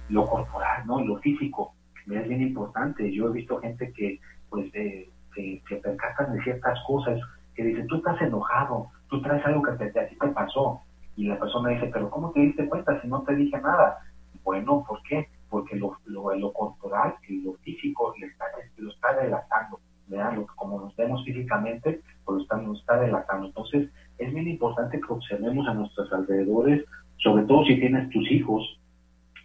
lo 0.09 0.25
corporal, 0.25 0.85
¿no? 0.85 1.01
Lo 1.01 1.17
físico 1.17 1.73
es 2.09 2.27
bien 2.27 2.41
importante. 2.41 3.11
Yo 3.13 3.27
he 3.27 3.31
visto 3.31 3.59
gente 3.59 3.91
que 3.93 4.19
pues 4.49 4.69
eh, 4.73 5.09
se, 5.35 5.75
percatan 5.77 6.33
de 6.33 6.43
ciertas 6.43 6.79
cosas, 6.85 7.19
que 7.55 7.63
dicen, 7.63 7.87
tú 7.87 7.97
estás 7.97 8.21
enojado, 8.21 8.87
tú 9.09 9.21
traes 9.21 9.45
algo 9.45 9.61
que 9.63 9.89
te, 9.89 9.99
a 9.99 10.07
ti 10.07 10.17
te 10.17 10.27
pasó. 10.29 10.81
Y 11.15 11.27
la 11.27 11.39
persona 11.39 11.69
dice, 11.69 11.89
pero 11.93 12.09
¿cómo 12.09 12.31
te 12.31 12.39
diste 12.41 12.67
cuenta 12.67 12.99
si 13.01 13.07
no 13.07 13.21
te 13.23 13.35
dije 13.35 13.59
nada? 13.61 13.99
Bueno, 14.43 14.83
¿por 14.87 15.01
qué? 15.03 15.27
Porque 15.49 15.75
lo, 15.75 15.97
lo, 16.05 16.33
lo 16.35 16.53
corporal 16.53 17.15
y 17.27 17.41
lo 17.41 17.53
físico 17.55 18.13
lo 18.17 18.27
está, 18.27 18.45
lo 18.77 18.91
está 18.91 19.13
delatando. 19.13 19.79
Como 20.55 20.81
nos 20.81 20.95
vemos 20.95 21.23
físicamente, 21.23 22.01
pues 22.25 22.37
lo 22.37 22.41
está, 22.41 22.61
está 22.73 22.99
delatando. 22.99 23.47
Entonces, 23.47 23.89
es 24.19 24.33
bien 24.33 24.47
importante 24.47 24.99
que 24.99 25.13
observemos 25.13 25.67
a 25.67 25.73
nuestros 25.73 26.11
alrededores, 26.13 26.85
sobre 27.17 27.43
todo 27.45 27.65
si 27.65 27.79
tienes 27.79 28.09
tus 28.09 28.29
hijos, 28.31 28.79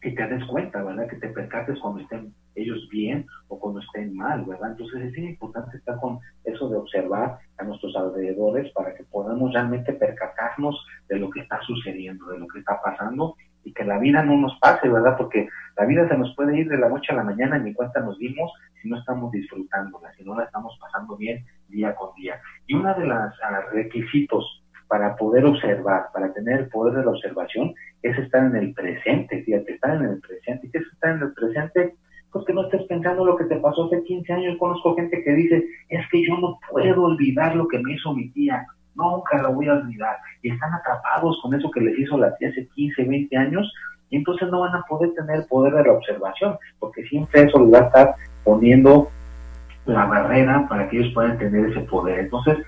que 0.01 0.11
te 0.11 0.27
des 0.27 0.45
cuenta, 0.45 0.83
¿verdad? 0.83 1.09
Que 1.09 1.17
te 1.17 1.29
percates 1.29 1.79
cuando 1.79 2.01
estén 2.01 2.35
ellos 2.55 2.87
bien 2.91 3.27
o 3.49 3.59
cuando 3.59 3.81
estén 3.81 4.15
mal, 4.15 4.45
¿verdad? 4.45 4.73
Entonces 4.73 5.13
es 5.13 5.19
importante 5.19 5.79
estar 5.79 5.99
con 5.99 6.19
eso 6.45 6.69
de 6.69 6.77
observar 6.77 7.39
a 7.57 7.65
nuestros 7.65 7.97
alrededores 7.97 8.71
para 8.73 8.95
que 8.95 9.05
podamos 9.05 9.53
realmente 9.53 9.93
percatarnos 9.95 10.77
de 11.09 11.19
lo 11.19 11.31
que 11.31 11.41
está 11.41 11.61
sucediendo, 11.63 12.27
de 12.27 12.39
lo 12.39 12.47
que 12.49 12.59
está 12.59 12.81
pasando 12.83 13.35
y 13.65 13.73
que 13.73 13.85
la 13.85 13.99
vida 13.99 14.23
no 14.23 14.37
nos 14.37 14.59
pase, 14.59 14.89
¿verdad? 14.89 15.17
Porque 15.17 15.49
la 15.77 15.87
vida 15.87 16.07
se 16.07 16.19
nos 16.19 16.35
puede 16.37 16.59
ir 16.59 16.69
de 16.69 16.79
la 16.79 16.89
noche 16.89 17.13
a 17.13 17.17
la 17.17 17.25
mañana, 17.25 17.59
ni 17.59 17.73
cuenta 17.73 18.01
nos 18.01 18.19
dimos 18.19 18.53
si 18.83 18.89
no 18.89 18.99
estamos 18.99 19.33
disfrutándola, 19.33 20.13
si 20.15 20.25
no 20.25 20.37
la 20.37 20.45
estamos 20.45 20.77
pasando 20.79 21.17
bien 21.17 21.45
día 21.69 21.95
con 21.95 22.15
día. 22.15 22.41
Y 22.67 22.75
uno 22.75 22.95
de 22.95 23.07
los 23.07 23.33
ah, 23.43 23.61
requisitos 23.73 24.64
para 24.89 25.17
poder 25.17 25.45
observar, 25.45 26.07
para 26.13 26.33
tener 26.33 26.61
el 26.61 26.69
poder 26.69 26.95
de 26.99 27.05
la 27.05 27.11
observación, 27.11 27.75
es 28.03 28.17
estar 28.19 28.45
en 28.45 28.57
el 28.57 28.75
presente, 28.75 29.43
fíjate, 29.43 29.73
estar 29.73 29.97
en 29.97 30.11
el 30.11 30.21
presente. 30.21 30.67
¿Y 30.67 30.71
qué 30.71 30.79
es 30.79 30.87
estar 30.93 31.17
en 31.17 31.23
el 31.23 31.33
presente? 31.33 31.95
Pues 32.31 32.45
que 32.45 32.53
no 32.53 32.65
estés 32.65 32.83
pensando 32.85 33.25
lo 33.25 33.37
que 33.37 33.45
te 33.45 33.57
pasó 33.57 33.87
hace 33.87 34.03
15 34.03 34.33
años. 34.33 34.59
Conozco 34.59 34.95
gente 34.97 35.23
que 35.23 35.33
dice, 35.33 35.65
es 35.89 36.09
que 36.11 36.27
yo 36.27 36.37
no 36.39 36.59
puedo 36.71 37.05
olvidar 37.05 37.57
lo 37.57 37.69
que 37.69 37.79
me 37.79 37.95
hizo 37.95 38.13
mi 38.13 38.29
tía, 38.31 38.67
nunca 38.95 39.41
lo 39.41 39.53
voy 39.53 39.69
a 39.69 39.75
olvidar. 39.75 40.17
Y 40.43 40.51
están 40.51 40.73
atrapados 40.75 41.39
con 41.43 41.55
eso 41.55 41.71
que 41.71 41.81
les 41.81 41.99
hizo 41.99 42.19
la 42.19 42.35
tía 42.37 42.49
hace 42.51 42.67
15, 42.75 43.05
20 43.05 43.37
años, 43.37 43.73
y 44.11 44.17
entonces 44.17 44.49
no 44.51 44.61
van 44.61 44.75
a 44.75 44.83
poder 44.83 45.13
tener 45.15 45.47
poder 45.49 45.75
de 45.75 45.85
la 45.85 45.93
observación, 45.93 46.57
porque 46.79 47.05
siempre 47.05 47.43
eso 47.43 47.59
les 47.61 47.73
va 47.73 47.79
a 47.79 47.87
estar 47.87 48.15
poniendo 48.45 49.09
la 49.87 50.05
barrera 50.07 50.67
para 50.69 50.89
que 50.89 50.99
ellos 50.99 51.13
puedan 51.15 51.39
tener 51.39 51.67
ese 51.67 51.81
poder. 51.81 52.21
Entonces, 52.21 52.59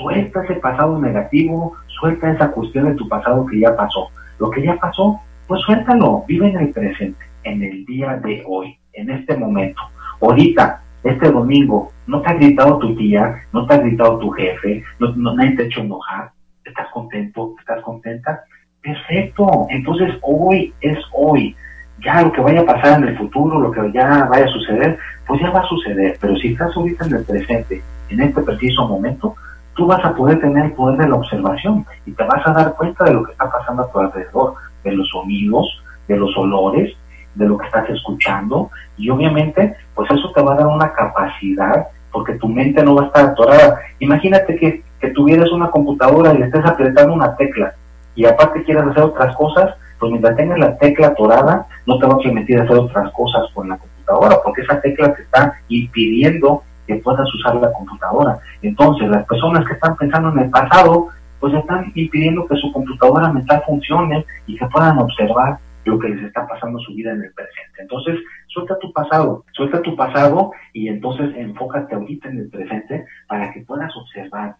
suelta 0.00 0.44
ese 0.44 0.54
pasado 0.54 0.98
negativo, 0.98 1.76
suelta 1.86 2.32
esa 2.32 2.50
cuestión 2.50 2.86
de 2.86 2.94
tu 2.94 3.08
pasado 3.08 3.46
que 3.46 3.60
ya 3.60 3.76
pasó. 3.76 4.08
Lo 4.38 4.50
que 4.50 4.62
ya 4.62 4.76
pasó, 4.76 5.20
pues 5.46 5.60
suéltalo, 5.62 6.24
vive 6.26 6.48
en 6.48 6.58
el 6.58 6.70
presente, 6.70 7.24
en 7.44 7.62
el 7.62 7.84
día 7.84 8.16
de 8.16 8.42
hoy, 8.46 8.76
en 8.92 9.10
este 9.10 9.36
momento. 9.36 9.80
Ahorita, 10.20 10.82
este 11.02 11.30
domingo, 11.30 11.92
no 12.06 12.20
te 12.22 12.30
ha 12.30 12.34
gritado 12.34 12.78
tu 12.78 12.94
tía, 12.96 13.42
no 13.52 13.66
te 13.66 13.74
ha 13.74 13.78
gritado 13.78 14.18
tu 14.18 14.30
jefe, 14.30 14.82
no, 14.98 15.14
no 15.16 15.34
nadie 15.34 15.56
te 15.56 15.62
ha 15.62 15.66
hecho 15.66 15.80
enojar, 15.80 16.30
estás 16.64 16.88
contento, 16.92 17.54
estás 17.58 17.82
contenta. 17.82 18.44
Perfecto, 18.82 19.66
entonces 19.68 20.14
hoy 20.22 20.72
es 20.80 20.98
hoy. 21.12 21.54
Ya 22.02 22.22
lo 22.22 22.32
que 22.32 22.40
vaya 22.40 22.62
a 22.62 22.64
pasar 22.64 23.02
en 23.02 23.08
el 23.08 23.18
futuro, 23.18 23.60
lo 23.60 23.70
que 23.70 23.92
ya 23.92 24.24
vaya 24.24 24.46
a 24.46 24.48
suceder, 24.48 24.98
pues 25.26 25.40
ya 25.42 25.50
va 25.50 25.60
a 25.60 25.68
suceder. 25.68 26.16
Pero 26.18 26.34
si 26.36 26.52
estás 26.52 26.74
ahorita 26.74 27.06
en 27.06 27.14
el 27.14 27.24
presente, 27.24 27.82
en 28.08 28.20
este 28.22 28.40
preciso 28.40 28.88
momento, 28.88 29.34
tú 29.74 29.86
vas 29.86 30.04
a 30.04 30.14
poder 30.14 30.40
tener 30.40 30.66
el 30.66 30.72
poder 30.72 30.98
de 30.98 31.08
la 31.08 31.16
observación 31.16 31.86
y 32.06 32.12
te 32.12 32.24
vas 32.24 32.46
a 32.46 32.52
dar 32.52 32.74
cuenta 32.74 33.04
de 33.04 33.14
lo 33.14 33.24
que 33.24 33.32
está 33.32 33.50
pasando 33.50 33.82
a 33.82 33.90
tu 33.90 33.98
alrededor, 33.98 34.54
de 34.84 34.92
los 34.92 35.08
sonidos, 35.08 35.82
de 36.08 36.16
los 36.16 36.36
olores, 36.36 36.94
de 37.34 37.46
lo 37.46 37.56
que 37.56 37.66
estás 37.66 37.88
escuchando 37.90 38.70
y 38.96 39.08
obviamente 39.10 39.74
pues 39.94 40.10
eso 40.10 40.30
te 40.32 40.42
va 40.42 40.54
a 40.54 40.56
dar 40.56 40.66
una 40.66 40.92
capacidad 40.92 41.88
porque 42.12 42.34
tu 42.34 42.48
mente 42.48 42.82
no 42.82 42.96
va 42.96 43.04
a 43.04 43.06
estar 43.06 43.26
atorada. 43.26 43.78
Imagínate 44.00 44.56
que, 44.56 44.82
que 45.00 45.10
tuvieras 45.10 45.50
una 45.52 45.70
computadora 45.70 46.34
y 46.34 46.38
le 46.38 46.46
estés 46.46 46.64
apretando 46.64 47.14
una 47.14 47.36
tecla 47.36 47.72
y 48.16 48.26
aparte 48.26 48.64
quieras 48.64 48.88
hacer 48.88 49.04
otras 49.04 49.34
cosas, 49.36 49.74
pues 49.98 50.10
mientras 50.10 50.36
tengas 50.36 50.58
la 50.58 50.76
tecla 50.76 51.08
atorada 51.08 51.66
no 51.86 51.98
te 51.98 52.06
va 52.06 52.14
a 52.14 52.18
permitir 52.18 52.58
hacer 52.58 52.76
otras 52.76 53.12
cosas 53.12 53.44
con 53.54 53.68
la 53.68 53.78
computadora 53.78 54.36
porque 54.42 54.62
esa 54.62 54.80
tecla 54.80 55.14
te 55.14 55.22
está 55.22 55.54
impidiendo 55.68 56.64
que 56.90 57.02
puedas 57.02 57.32
usar 57.34 57.54
la 57.56 57.72
computadora. 57.72 58.38
Entonces, 58.62 59.08
las 59.08 59.24
personas 59.26 59.64
que 59.64 59.74
están 59.74 59.96
pensando 59.96 60.30
en 60.32 60.40
el 60.40 60.50
pasado, 60.50 61.08
pues 61.38 61.54
están 61.54 61.92
impidiendo 61.94 62.46
que 62.48 62.56
su 62.56 62.72
computadora 62.72 63.32
mental 63.32 63.62
funcione 63.64 64.26
y 64.46 64.56
que 64.56 64.66
puedan 64.66 64.98
observar 64.98 65.58
lo 65.84 65.98
que 65.98 66.08
les 66.08 66.24
está 66.24 66.46
pasando 66.46 66.78
su 66.80 66.92
vida 66.94 67.12
en 67.12 67.22
el 67.22 67.32
presente. 67.32 67.82
Entonces, 67.82 68.18
suelta 68.48 68.76
tu 68.80 68.92
pasado, 68.92 69.44
suelta 69.52 69.80
tu 69.82 69.94
pasado 69.94 70.50
y 70.72 70.88
entonces 70.88 71.34
enfócate 71.36 71.94
ahorita 71.94 72.28
en 72.28 72.38
el 72.40 72.50
presente 72.50 73.06
para 73.28 73.52
que 73.52 73.60
puedas 73.60 73.96
observar. 73.96 74.56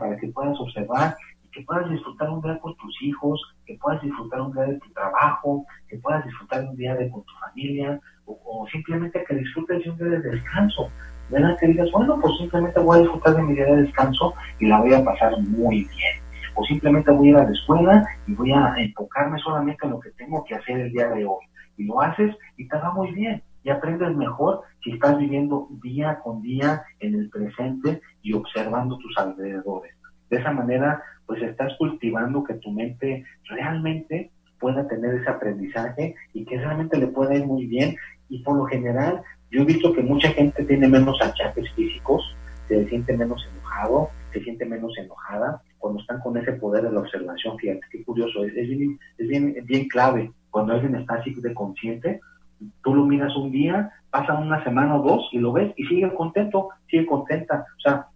Para 0.00 0.16
que 0.16 0.28
puedas 0.28 0.58
observar 0.58 1.14
y 1.44 1.50
que 1.50 1.60
puedas 1.60 1.90
disfrutar 1.90 2.30
un 2.30 2.40
día 2.40 2.58
con 2.60 2.74
tus 2.76 3.02
hijos, 3.02 3.38
que 3.66 3.76
puedas 3.76 4.00
disfrutar 4.00 4.40
un 4.40 4.52
día 4.54 4.62
de 4.62 4.78
tu 4.78 4.90
trabajo, 4.94 5.66
que 5.86 5.98
puedas 5.98 6.24
disfrutar 6.24 6.64
un 6.64 6.74
día 6.76 6.94
de 6.94 7.10
con 7.10 7.22
tu 7.24 7.34
familia 7.34 8.00
o, 8.24 8.66
simplemente 8.72 9.22
que 9.28 9.34
disfrutes 9.34 9.86
un 9.86 9.98
día 9.98 10.06
de 10.06 10.30
descanso. 10.30 10.90
¿Verdad? 11.30 11.56
Que 11.58 11.68
digas, 11.68 11.90
bueno, 11.92 12.18
pues 12.20 12.36
simplemente 12.38 12.80
voy 12.80 12.98
a 12.98 13.02
disfrutar 13.02 13.36
de 13.36 13.42
mi 13.42 13.54
día 13.54 13.66
de 13.66 13.82
descanso 13.82 14.34
y 14.58 14.66
la 14.66 14.80
voy 14.80 14.94
a 14.94 15.04
pasar 15.04 15.38
muy 15.40 15.84
bien. 15.84 16.26
O 16.54 16.64
simplemente 16.64 17.10
voy 17.10 17.28
a 17.28 17.30
ir 17.30 17.36
a 17.36 17.44
la 17.44 17.50
escuela 17.50 18.08
y 18.26 18.34
voy 18.34 18.52
a 18.52 18.74
enfocarme 18.78 19.38
solamente 19.40 19.84
en 19.84 19.92
lo 19.92 20.00
que 20.00 20.10
tengo 20.12 20.44
que 20.44 20.54
hacer 20.54 20.80
el 20.80 20.92
día 20.92 21.08
de 21.08 21.24
hoy. 21.24 21.44
Y 21.76 21.84
lo 21.84 22.00
haces 22.00 22.34
y 22.56 22.66
te 22.66 22.76
va 22.76 22.92
muy 22.92 23.12
bien. 23.12 23.42
Y 23.62 23.70
aprendes 23.70 24.14
mejor 24.16 24.62
si 24.82 24.92
estás 24.92 25.18
viviendo 25.18 25.68
día 25.82 26.20
con 26.20 26.40
día 26.40 26.82
en 27.00 27.14
el 27.14 27.28
presente 27.28 28.00
y 28.22 28.32
observando 28.32 28.96
tus 28.98 29.18
alrededores. 29.18 29.94
De 30.30 30.38
esa 30.38 30.52
manera, 30.52 31.02
pues 31.26 31.42
estás 31.42 31.74
cultivando 31.78 32.44
que 32.44 32.54
tu 32.54 32.70
mente 32.70 33.24
realmente 33.48 34.30
pueda 34.58 34.86
tener 34.88 35.16
ese 35.16 35.28
aprendizaje 35.28 36.14
y 36.32 36.44
que 36.44 36.58
realmente 36.58 36.98
le 36.98 37.08
pueda 37.08 37.34
ir 37.34 37.46
muy 37.46 37.66
bien. 37.66 37.96
Y 38.28 38.42
por 38.42 38.56
lo 38.56 38.64
general, 38.64 39.22
yo 39.50 39.62
he 39.62 39.64
visto 39.64 39.92
que 39.92 40.02
mucha 40.02 40.30
gente 40.30 40.64
tiene 40.64 40.88
menos 40.88 41.20
achaques 41.20 41.70
físicos, 41.72 42.22
se 42.68 42.88
siente 42.88 43.16
menos 43.16 43.46
enojado, 43.52 44.10
se 44.32 44.42
siente 44.42 44.64
menos 44.64 44.96
enojada 44.98 45.62
cuando 45.78 46.00
están 46.00 46.20
con 46.20 46.36
ese 46.36 46.52
poder 46.54 46.84
de 46.84 46.92
la 46.92 47.00
observación. 47.00 47.56
Fíjate 47.58 47.80
qué 47.90 48.04
curioso, 48.04 48.44
es, 48.44 48.56
es, 48.56 48.68
bien, 48.68 48.98
es 49.18 49.28
bien, 49.28 49.56
bien 49.64 49.88
clave. 49.88 50.32
Cuando 50.50 50.72
alguien 50.72 50.96
está 50.96 51.14
así 51.14 51.32
de 51.34 51.54
consciente, 51.54 52.20
tú 52.82 52.94
lo 52.94 53.04
miras 53.04 53.36
un 53.36 53.52
día, 53.52 53.92
pasa 54.10 54.34
una 54.34 54.62
semana 54.64 54.96
o 54.96 55.02
dos 55.02 55.28
y 55.32 55.38
lo 55.38 55.52
ves 55.52 55.72
y 55.76 55.84
sigue 55.86 56.12
contento, 56.14 56.70
sigue 56.88 57.06
contenta. 57.06 57.66
O 57.76 57.80
sea, 57.80 58.06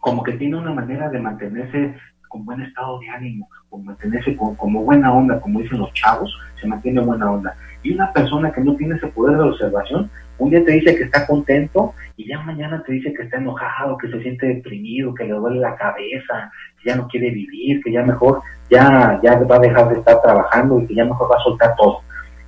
como 0.00 0.22
que 0.22 0.32
tiene 0.32 0.56
una 0.56 0.72
manera 0.72 1.08
de 1.08 1.20
mantenerse 1.20 1.96
con 2.30 2.44
buen 2.44 2.62
estado 2.62 3.00
de 3.00 3.08
ánimo, 3.10 3.50
con 3.68 3.84
mantenerse 3.84 4.36
con, 4.36 4.54
como 4.54 4.84
buena 4.84 5.12
onda, 5.12 5.40
como 5.40 5.60
dicen 5.60 5.80
los 5.80 5.92
chavos, 5.92 6.34
se 6.60 6.66
mantiene 6.66 7.00
buena 7.00 7.30
onda. 7.30 7.54
Y 7.82 7.92
una 7.92 8.12
persona 8.12 8.52
que 8.52 8.60
no 8.60 8.76
tiene 8.76 8.94
ese 8.94 9.08
poder 9.08 9.36
de 9.36 9.44
observación, 9.44 10.08
un 10.38 10.50
día 10.50 10.64
te 10.64 10.72
dice 10.72 10.94
que 10.94 11.04
está 11.04 11.26
contento 11.26 11.92
y 12.16 12.28
ya 12.28 12.38
mañana 12.40 12.82
te 12.86 12.92
dice 12.92 13.12
que 13.12 13.24
está 13.24 13.38
enojado, 13.38 13.98
que 13.98 14.08
se 14.08 14.22
siente 14.22 14.46
deprimido, 14.46 15.12
que 15.12 15.24
le 15.24 15.34
duele 15.34 15.58
la 15.60 15.74
cabeza, 15.76 16.50
que 16.80 16.90
ya 16.90 16.96
no 16.96 17.08
quiere 17.08 17.30
vivir, 17.30 17.82
que 17.82 17.92
ya 17.92 18.02
mejor 18.02 18.40
ya, 18.70 19.20
ya 19.22 19.38
va 19.40 19.56
a 19.56 19.60
dejar 19.60 19.88
de 19.88 19.98
estar 19.98 20.22
trabajando 20.22 20.80
y 20.80 20.86
que 20.86 20.94
ya 20.94 21.04
mejor 21.04 21.30
va 21.30 21.36
a 21.36 21.44
soltar 21.44 21.74
todo. 21.76 22.00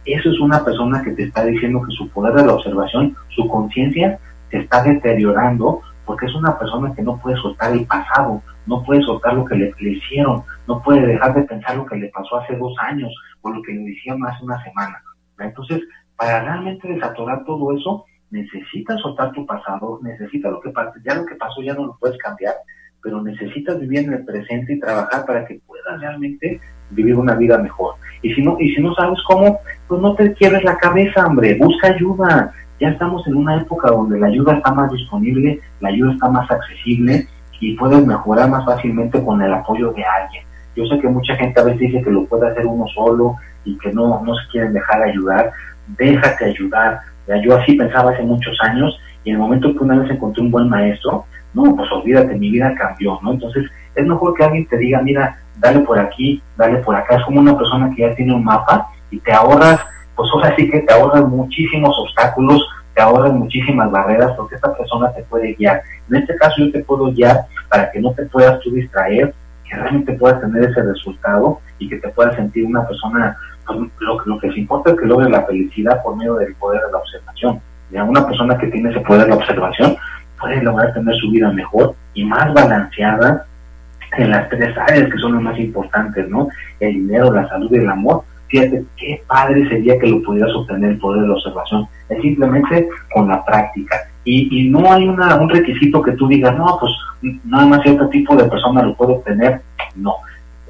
Eso 0.05 0.31
es 0.31 0.41
una 0.41 0.65
persona 0.65 1.03
que 1.03 1.11
te 1.11 1.25
está 1.25 1.45
diciendo 1.45 1.83
que 1.83 1.93
su 1.93 2.09
poder 2.11 2.35
de 2.35 2.47
la 2.47 2.55
observación, 2.55 3.17
su 3.31 3.49
conciencia, 3.49 4.19
se 4.51 4.59
está 4.59 4.83
deteriorando 4.83 5.83
porque 6.13 6.27
es 6.27 6.35
una 6.35 6.59
persona 6.59 6.95
que 6.95 7.01
no 7.01 7.17
puede 7.17 7.39
soltar 7.39 7.73
el 7.73 7.87
pasado, 7.87 8.43
no 8.67 8.83
puede 8.83 9.01
soltar 9.01 9.33
lo 9.33 9.47
que 9.47 9.55
le, 9.55 9.73
hicieron, 9.81 10.43
no 10.69 10.83
puede 10.83 11.07
dejar 11.07 11.35
de 11.35 11.45
pensar 11.45 11.75
lo 11.75 11.87
que 11.87 11.97
le 11.97 12.09
pasó 12.09 12.37
hace 12.37 12.55
dos 12.55 12.75
años 12.81 13.11
o 13.41 13.49
lo 13.49 13.63
que 13.63 13.73
le 13.73 13.93
hicieron 13.93 14.23
hace 14.27 14.45
una 14.45 14.63
semana. 14.63 15.03
Entonces, 15.39 15.81
para 16.15 16.45
realmente 16.45 16.87
desatorar 16.87 17.47
todo 17.47 17.75
eso, 17.75 18.05
necesitas 18.31 19.01
soltar 19.01 19.33
tu 19.33 19.47
pasado, 19.47 20.01
necesitas 20.03 20.53
lo 20.53 20.61
que 20.61 20.69
pasó, 20.69 20.93
ya 21.03 21.15
lo 21.15 21.25
que 21.25 21.35
pasó 21.37 21.63
ya 21.63 21.73
no 21.73 21.87
lo 21.87 21.97
puedes 21.99 22.19
cambiar, 22.19 22.57
pero 23.03 23.23
necesitas 23.23 23.81
vivir 23.81 24.01
en 24.01 24.13
el 24.13 24.25
presente 24.27 24.75
y 24.75 24.81
trabajar 24.81 25.25
para 25.25 25.47
que 25.47 25.63
puedas 25.67 25.99
realmente 25.99 26.61
vivir 26.91 27.15
una 27.15 27.37
vida 27.37 27.57
mejor. 27.57 27.95
Y 28.21 28.35
si 28.35 28.43
no, 28.43 28.59
y 28.61 28.75
si 28.75 28.83
no 28.83 28.95
sabes 28.95 29.19
cómo, 29.27 29.61
pues 29.89 29.99
no 30.03 30.15
te 30.15 30.35
quiebres 30.35 30.63
la 30.63 30.77
cabeza, 30.77 31.27
hombre, 31.27 31.55
busca 31.55 31.89
ayuda. 31.89 32.53
Ya 32.83 32.89
estamos 32.89 33.25
en 33.29 33.37
una 33.37 33.59
época 33.59 33.93
donde 33.93 34.19
la 34.19 34.27
ayuda 34.27 34.55
está 34.55 34.73
más 34.73 34.91
disponible, 34.91 35.61
la 35.79 35.91
ayuda 35.91 36.15
está 36.15 36.29
más 36.29 36.51
accesible 36.51 37.29
y 37.61 37.77
puedes 37.77 38.05
mejorar 38.05 38.51
más 38.51 38.65
fácilmente 38.65 39.23
con 39.23 39.41
el 39.41 39.55
apoyo 39.55 39.93
de 39.93 40.05
alguien. 40.05 40.43
Yo 40.75 40.85
sé 40.87 40.99
que 40.99 41.07
mucha 41.07 41.37
gente 41.37 41.61
a 41.61 41.63
veces 41.63 41.79
dice 41.79 42.03
que 42.03 42.11
lo 42.11 42.25
puede 42.25 42.51
hacer 42.51 42.67
uno 42.67 42.85
solo 42.93 43.37
y 43.65 43.79
que 43.79 43.93
no, 43.93 44.21
no 44.25 44.35
se 44.35 44.49
quieren 44.51 44.73
dejar 44.73 45.01
ayudar, 45.01 45.53
déjate 45.97 46.47
ayudar. 46.47 46.99
Yo 47.45 47.57
así 47.57 47.75
pensaba 47.75 48.11
hace 48.11 48.25
muchos 48.25 48.59
años 48.63 48.99
y 49.23 49.31
en 49.31 49.37
el 49.37 49.43
momento 49.43 49.73
que 49.73 49.85
una 49.85 50.01
vez 50.01 50.11
encontré 50.11 50.43
un 50.43 50.51
buen 50.51 50.69
maestro, 50.69 51.25
no, 51.55 51.77
pues 51.77 51.89
olvídate, 51.93 52.35
mi 52.35 52.51
vida 52.51 52.75
cambió, 52.75 53.17
¿no? 53.23 53.35
Entonces 53.35 53.65
es 53.95 54.05
mejor 54.05 54.35
que 54.35 54.43
alguien 54.43 54.67
te 54.67 54.77
diga, 54.77 55.01
mira, 55.03 55.37
dale 55.61 55.79
por 55.83 56.01
aquí, 56.01 56.43
dale 56.57 56.79
por 56.79 56.97
acá. 56.97 57.15
Es 57.15 57.25
como 57.27 57.39
una 57.39 57.57
persona 57.57 57.93
que 57.95 58.03
ya 58.03 58.15
tiene 58.17 58.35
un 58.35 58.43
mapa 58.43 58.89
y 59.09 59.21
te 59.21 59.33
ahorras, 59.33 59.79
pues 60.17 60.31
ahora 60.33 60.55
sí 60.57 60.71
que 60.71 60.81
te 60.81 60.93
ahorras 60.93 61.27
muchísimos 61.29 61.95
obstáculos, 61.99 62.67
te 62.95 63.03
ahorras 63.03 63.33
muchísimas 63.33 63.91
barreras 63.91 64.33
porque 64.37 64.57
esta 64.57 64.75
persona 64.75 65.13
te 65.13 65.23
puede 65.25 65.55
guiar. 65.55 65.83
En 66.11 66.17
este 66.17 66.37
caso 66.37 66.57
yo 66.59 66.73
te 66.73 66.85
puedo 66.85 67.13
guiar 67.13 67.47
para 67.69 67.91
que 67.91 68.01
no 68.01 68.13
te 68.13 68.27
puedas 68.27 68.61
tú 68.61 68.71
distraer, 68.73 69.35
que 69.69 69.77
realmente 69.77 70.13
puedas 70.15 70.41
tener 70.41 70.65
ese 70.65 70.83
resultado 70.83 71.61
y 71.79 71.89
que 71.89 71.97
te 71.97 72.09
puedas 72.11 72.37
sentir 72.37 72.67
una 72.67 72.87
persona 72.87 73.37
pues, 73.67 73.79
lo, 74.01 74.21
lo, 74.27 74.39
que 74.39 74.53
se 74.53 74.61
importa 74.61 74.91
es 74.91 74.99
que 74.99 75.07
logre 75.07 75.31
la 75.31 75.43
felicidad 75.43 76.03
por 76.03 76.17
medio 76.17 76.35
del 76.37 76.55
poder 76.57 76.83
de 76.85 76.93
la 76.93 76.99
observación. 76.99 77.61
Ya 77.91 78.05
una 78.05 78.27
persona 78.27 78.59
que 78.59 78.67
tiene 78.69 78.91
ese 78.91 79.01
poder 79.01 79.23
de 79.23 79.29
la 79.29 79.37
observación 79.37 79.97
puede 80.41 80.63
lograr 80.63 80.93
tener 80.93 81.15
su 81.17 81.31
vida 81.31 81.51
mejor 81.53 81.95
y 82.15 82.25
más 82.25 82.53
balanceada 82.53 83.47
en 84.17 84.31
las 84.31 84.49
tres 84.49 84.77
áreas 84.77 85.11
que 85.11 85.19
son 85.19 85.35
las 85.35 85.43
más 85.43 85.59
importantes, 85.59 86.29
¿no? 86.29 86.49
El 86.81 86.95
dinero, 86.95 87.33
la 87.33 87.49
salud 87.49 87.71
y 87.73 87.77
el 87.77 87.89
amor. 87.89 88.25
Fíjate, 88.53 88.85
qué 88.97 89.21
padre 89.27 89.69
sería 89.69 89.99
que 89.99 90.07
lo 90.07 90.23
pudieras 90.23 90.55
obtener 90.55 90.91
el 90.91 90.99
poder 90.99 91.23
de 91.23 91.29
la 91.29 91.35
observación. 91.35 91.89
Es 92.09 92.23
simplemente 92.23 92.89
con 93.13 93.27
la 93.27 93.45
práctica. 93.45 93.97
Y, 94.25 94.47
y 94.57 94.69
no 94.69 94.93
hay 94.93 95.09
una, 95.09 95.35
un 95.35 95.49
requisito 95.49 96.01
que 96.01 96.13
tú 96.13 96.29
digas, 96.29 96.57
no, 96.57 96.79
pues 96.79 96.93
nada 97.45 97.67
más 97.67 97.83
cierto 97.83 98.09
tipo 98.11 98.37
de 98.37 98.45
persona 98.45 98.83
lo 98.83 98.95
puede 98.95 99.15
obtener. 99.15 99.63
No 99.97 100.15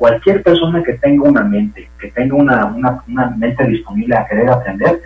cualquier 0.02 0.42
persona 0.42 0.82
que 0.82 0.94
tenga 0.94 1.28
una 1.28 1.44
mente, 1.44 1.88
que 2.00 2.10
tenga 2.10 2.34
una, 2.34 2.66
una, 2.66 3.04
una 3.06 3.30
mente 3.30 3.64
disponible 3.68 4.16
a 4.16 4.26
querer 4.26 4.48
aprender, 4.48 5.00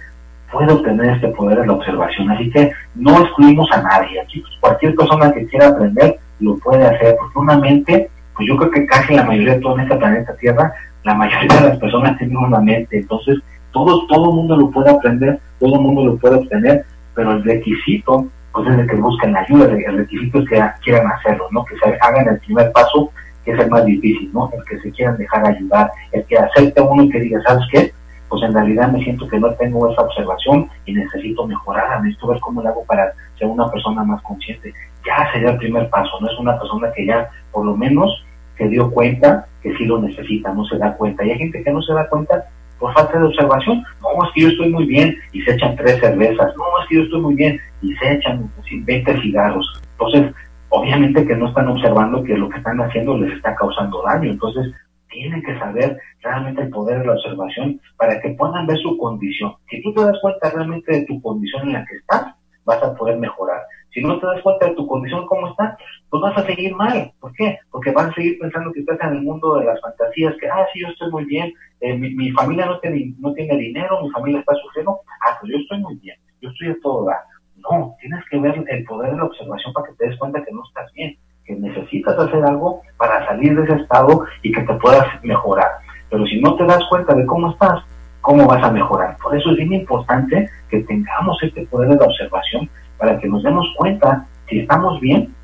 puede 0.50 0.72
obtener 0.72 1.16
este 1.16 1.28
poder 1.28 1.60
de 1.60 1.66
la 1.66 1.74
observación. 1.74 2.30
Así 2.30 2.50
que 2.50 2.72
no 2.94 3.20
excluimos 3.20 3.70
a 3.72 3.82
nadie. 3.82 4.18
Aquí 4.18 4.40
pues, 4.40 4.54
cualquier 4.58 4.94
persona 4.94 5.30
que 5.32 5.46
quiera 5.48 5.68
aprender 5.68 6.18
lo 6.40 6.56
puede 6.56 6.86
hacer, 6.86 7.14
porque 7.18 7.38
una 7.38 7.58
mente, 7.58 8.08
pues 8.34 8.48
yo 8.48 8.56
creo 8.56 8.70
que 8.70 8.86
casi 8.86 9.14
la 9.14 9.24
mayoría 9.24 9.56
de 9.56 9.60
todo 9.60 9.74
en 9.74 9.82
este 9.82 9.96
planeta 9.96 10.36
Tierra, 10.36 10.72
la 11.06 11.14
mayoría 11.14 11.60
de 11.60 11.68
las 11.68 11.78
personas 11.78 12.18
tienen 12.18 12.36
una 12.36 12.60
mente. 12.60 12.98
Entonces, 12.98 13.38
todo, 13.72 14.06
todo 14.08 14.32
mundo 14.32 14.56
lo 14.56 14.70
puede 14.70 14.90
aprender, 14.90 15.38
todo 15.60 15.76
el 15.76 15.80
mundo 15.80 16.04
lo 16.04 16.16
puede 16.16 16.36
obtener, 16.36 16.84
pero 17.14 17.32
el 17.32 17.44
requisito 17.44 18.26
pues 18.52 18.68
es 18.68 18.78
el 18.78 18.88
que 18.88 18.96
busquen 18.96 19.36
ayuda, 19.36 19.66
el 19.66 19.98
requisito 19.98 20.38
es 20.40 20.48
que 20.48 20.62
quieran 20.82 21.12
hacerlo, 21.12 21.46
¿no? 21.50 21.64
Que 21.66 21.76
se 21.76 21.96
hagan 22.00 22.26
el 22.26 22.38
primer 22.40 22.72
paso, 22.72 23.10
que 23.44 23.52
es 23.52 23.58
el 23.58 23.68
más 23.68 23.84
difícil, 23.84 24.30
¿no? 24.32 24.50
El 24.50 24.64
que 24.64 24.80
se 24.80 24.90
quieran 24.92 25.18
dejar 25.18 25.46
ayudar, 25.46 25.90
el 26.12 26.24
que 26.24 26.38
acepte 26.38 26.80
uno 26.80 27.02
y 27.02 27.10
que 27.10 27.20
diga, 27.20 27.38
¿sabes 27.42 27.64
qué? 27.70 27.92
pues 28.28 28.42
en 28.42 28.54
realidad 28.54 28.90
me 28.90 29.02
siento 29.04 29.28
que 29.28 29.38
no 29.38 29.52
tengo 29.54 29.90
esa 29.90 30.02
observación 30.02 30.68
y 30.84 30.94
necesito 30.94 31.46
mejorar, 31.46 32.00
necesito 32.02 32.28
ver 32.28 32.40
cómo 32.40 32.60
lo 32.60 32.68
hago 32.68 32.84
para 32.84 33.12
ser 33.38 33.46
una 33.46 33.70
persona 33.70 34.02
más 34.02 34.20
consciente. 34.22 34.72
Ya 35.06 35.30
sería 35.32 35.50
el 35.50 35.58
primer 35.58 35.88
paso, 35.90 36.10
no 36.20 36.28
es 36.28 36.38
una 36.38 36.58
persona 36.58 36.90
que 36.92 37.06
ya 37.06 37.30
por 37.52 37.64
lo 37.64 37.76
menos 37.76 38.24
se 38.56 38.68
dio 38.68 38.90
cuenta 38.90 39.46
que 39.62 39.76
sí 39.76 39.84
lo 39.84 40.00
necesita, 40.00 40.52
no 40.52 40.64
se 40.64 40.78
da 40.78 40.96
cuenta. 40.96 41.24
Y 41.24 41.30
hay 41.30 41.38
gente 41.38 41.62
que 41.62 41.72
no 41.72 41.82
se 41.82 41.92
da 41.92 42.08
cuenta 42.08 42.44
por 42.78 42.92
falta 42.94 43.18
de 43.18 43.26
observación. 43.26 43.82
No, 44.00 44.24
es 44.24 44.32
que 44.34 44.42
yo 44.42 44.48
estoy 44.48 44.70
muy 44.70 44.86
bien 44.86 45.16
y 45.32 45.42
se 45.42 45.52
echan 45.54 45.76
tres 45.76 45.98
cervezas. 46.00 46.54
No, 46.56 46.64
es 46.82 46.88
que 46.88 46.96
yo 46.96 47.02
estoy 47.02 47.20
muy 47.20 47.34
bien 47.34 47.60
y 47.82 47.94
se 47.96 48.12
echan 48.12 48.50
20 48.70 49.20
cigarros. 49.22 49.82
Entonces, 49.92 50.34
obviamente 50.68 51.26
que 51.26 51.36
no 51.36 51.48
están 51.48 51.68
observando 51.68 52.22
que 52.22 52.36
lo 52.36 52.48
que 52.48 52.58
están 52.58 52.80
haciendo 52.80 53.16
les 53.18 53.32
está 53.34 53.54
causando 53.54 54.02
daño. 54.02 54.30
Entonces, 54.30 54.72
tienen 55.08 55.42
que 55.42 55.58
saber 55.58 55.98
realmente 56.22 56.62
el 56.62 56.70
poder 56.70 57.00
de 57.00 57.06
la 57.06 57.12
observación 57.12 57.80
para 57.96 58.20
que 58.20 58.30
puedan 58.30 58.66
ver 58.66 58.78
su 58.78 58.96
condición. 58.98 59.54
Si 59.70 59.80
tú 59.82 59.92
te 59.94 60.04
das 60.04 60.18
cuenta 60.20 60.50
realmente 60.50 60.92
de 60.92 61.06
tu 61.06 61.20
condición 61.22 61.68
en 61.68 61.72
la 61.74 61.84
que 61.86 61.96
estás, 61.96 62.34
vas 62.64 62.82
a 62.82 62.94
poder 62.94 63.16
mejorar. 63.18 63.62
Si 63.96 64.02
no 64.02 64.20
te 64.20 64.26
das 64.26 64.42
cuenta 64.42 64.66
de 64.66 64.74
tu 64.74 64.86
condición 64.86 65.26
como 65.26 65.48
está, 65.48 65.74
pues 66.10 66.20
vas 66.20 66.36
a 66.36 66.44
seguir 66.44 66.76
mal. 66.76 67.10
¿Por 67.18 67.32
qué? 67.32 67.58
Porque 67.70 67.92
vas 67.92 68.08
a 68.08 68.12
seguir 68.12 68.38
pensando 68.38 68.70
que 68.70 68.80
estás 68.80 69.00
en 69.00 69.16
el 69.16 69.22
mundo 69.22 69.56
de 69.56 69.64
las 69.64 69.80
fantasías, 69.80 70.34
que, 70.38 70.46
ah, 70.50 70.66
sí, 70.70 70.80
yo 70.82 70.88
estoy 70.88 71.10
muy 71.10 71.24
bien, 71.24 71.50
eh, 71.80 71.96
mi, 71.96 72.30
familia 72.32 72.66
no 72.66 72.78
tiene, 72.80 73.14
no 73.18 73.32
tiene 73.32 73.56
dinero, 73.56 74.02
mi 74.02 74.10
familia 74.10 74.40
está 74.40 74.54
sufriendo, 74.56 75.00
ah, 75.26 75.38
pues 75.40 75.50
yo 75.50 75.58
estoy 75.60 75.80
muy 75.80 75.94
bien, 75.94 76.14
yo 76.42 76.50
estoy 76.50 76.68
de 76.68 76.74
todo 76.82 77.06
dar. 77.06 77.20
No, 77.56 77.96
tienes 77.98 78.22
que 78.30 78.38
ver 78.38 78.62
el 78.68 78.84
poder 78.84 79.12
de 79.12 79.16
la 79.16 79.24
observación 79.24 79.72
para 79.72 79.86
que 79.86 79.94
te 79.94 80.08
des 80.08 80.18
cuenta 80.18 80.44
que 80.44 80.52
no 80.52 80.62
estás 80.68 80.92
bien 80.92 81.16
que 81.46 81.54
necesitas 81.54 82.18
hacer 82.18 82.44
algo 82.44 82.82
para 82.98 83.24
salir 83.24 83.56
de 83.56 83.62
ese 83.62 83.80
estado 83.80 84.26
y 84.42 84.52
que 84.52 84.62
te 84.62 84.74
puedas 84.74 85.06
mejorar. 85.22 85.70
Pero 86.10 86.26
si 86.26 86.38
no 86.40 86.54
te 86.56 86.66
das 86.66 86.84
cuenta 86.90 87.14
de 87.14 87.24
cómo 87.24 87.52
estás, 87.52 87.82
¿cómo 88.20 88.46
vas 88.46 88.62
a 88.62 88.70
mejorar? 88.72 89.16
Por 89.22 89.34
eso 89.34 89.52
es 89.52 89.56
bien 89.56 89.72
importante 89.72 90.50
que 90.68 90.80
tengamos 90.82 91.42
este 91.42 91.64
poder 91.68 91.90
de 91.90 91.96
la 91.96 92.04
observación 92.04 92.68
para 92.98 93.18
que 93.18 93.28
nos 93.28 93.42
demos 93.42 93.66
cuenta 93.76 94.26
si 94.48 94.60
estamos 94.60 95.00
bien 95.00 95.34